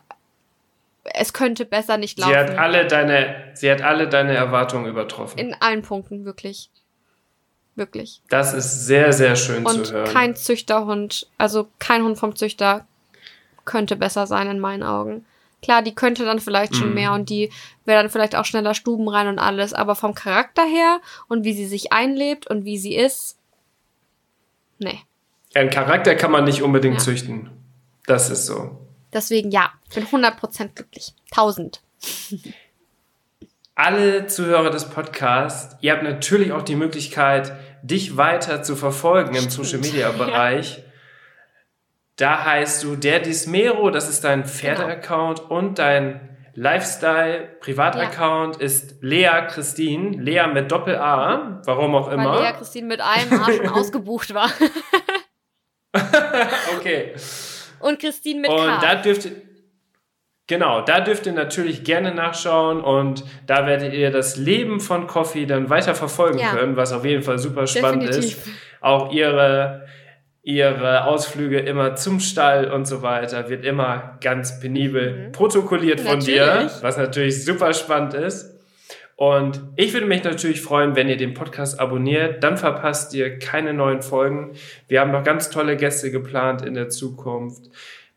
[1.04, 2.32] es könnte besser nicht laufen.
[2.32, 5.38] Sie hat alle deine, sie hat alle deine Erwartungen übertroffen.
[5.38, 6.70] In allen Punkten, wirklich.
[7.76, 8.22] Wirklich.
[8.30, 10.08] Das ist sehr, sehr schön und zu hören.
[10.08, 12.86] Und kein Züchterhund, also kein Hund vom Züchter
[13.66, 15.26] könnte besser sein in meinen Augen.
[15.62, 16.94] Klar, die könnte dann vielleicht schon mm.
[16.94, 17.50] mehr und die
[17.86, 21.54] wäre dann vielleicht auch schneller Stuben rein und alles, aber vom Charakter her und wie
[21.54, 23.38] sie sich einlebt und wie sie ist,
[24.78, 25.00] nee.
[25.54, 27.00] Ein Charakter kann man nicht unbedingt ja.
[27.00, 27.50] züchten.
[28.06, 28.80] Das ist so.
[29.14, 31.14] Deswegen ja, ich bin 100% glücklich.
[31.32, 31.82] 1000.
[33.76, 39.50] Alle Zuhörer des Podcasts, ihr habt natürlich auch die Möglichkeit, dich weiter zu verfolgen im
[39.50, 40.78] Social Media Bereich.
[40.78, 40.84] Ja.
[42.18, 44.54] Da heißt du der Dismero, das ist dein genau.
[44.54, 45.58] Pferde-Account genau.
[45.58, 48.62] und dein Lifestyle-Privataccount ja.
[48.62, 50.22] ist Lea Christine.
[50.22, 52.36] Lea mit Doppel-A, warum auch immer.
[52.36, 54.52] Weil Lea Christine mit einem A schon ausgebucht war.
[56.78, 57.14] okay.
[57.80, 58.76] Und Christine mit und K.
[58.76, 59.30] Und da dürft
[60.48, 65.46] genau, da dürft ihr natürlich gerne nachschauen und da werdet ihr das Leben von Coffee
[65.46, 66.52] dann weiter verfolgen ja.
[66.56, 68.48] können, was auf jeden Fall super spannend Definitiv.
[68.48, 68.54] ist.
[68.82, 69.86] Auch ihre
[70.44, 75.32] ihre Ausflüge immer zum Stall und so weiter, wird immer ganz penibel mhm.
[75.32, 76.34] protokolliert von natürlich.
[76.34, 78.53] dir, was natürlich super spannend ist.
[79.16, 83.74] Und ich würde mich natürlich freuen, wenn ihr den Podcast abonniert, dann verpasst ihr keine
[83.74, 84.54] neuen Folgen.
[84.88, 87.70] Wir haben noch ganz tolle Gäste geplant in der Zukunft.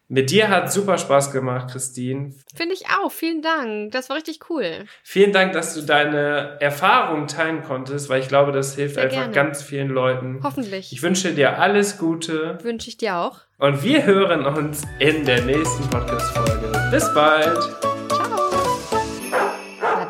[0.08, 2.32] Mit dir hat super Spaß gemacht, Christine.
[2.54, 3.10] Finde ich auch.
[3.10, 3.90] Vielen Dank.
[3.90, 4.84] Das war richtig cool.
[5.02, 9.16] Vielen Dank, dass du deine Erfahrung teilen konntest, weil ich glaube, das hilft Sehr einfach
[9.16, 9.32] gerne.
[9.32, 10.40] ganz vielen Leuten.
[10.44, 10.92] Hoffentlich.
[10.92, 12.56] Ich wünsche dir alles Gute.
[12.62, 13.40] Wünsche ich dir auch.
[13.58, 16.88] Und wir hören uns in der nächsten Podcast-Folge.
[16.92, 17.95] Bis bald.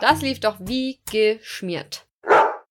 [0.09, 2.06] Das lief doch wie geschmiert.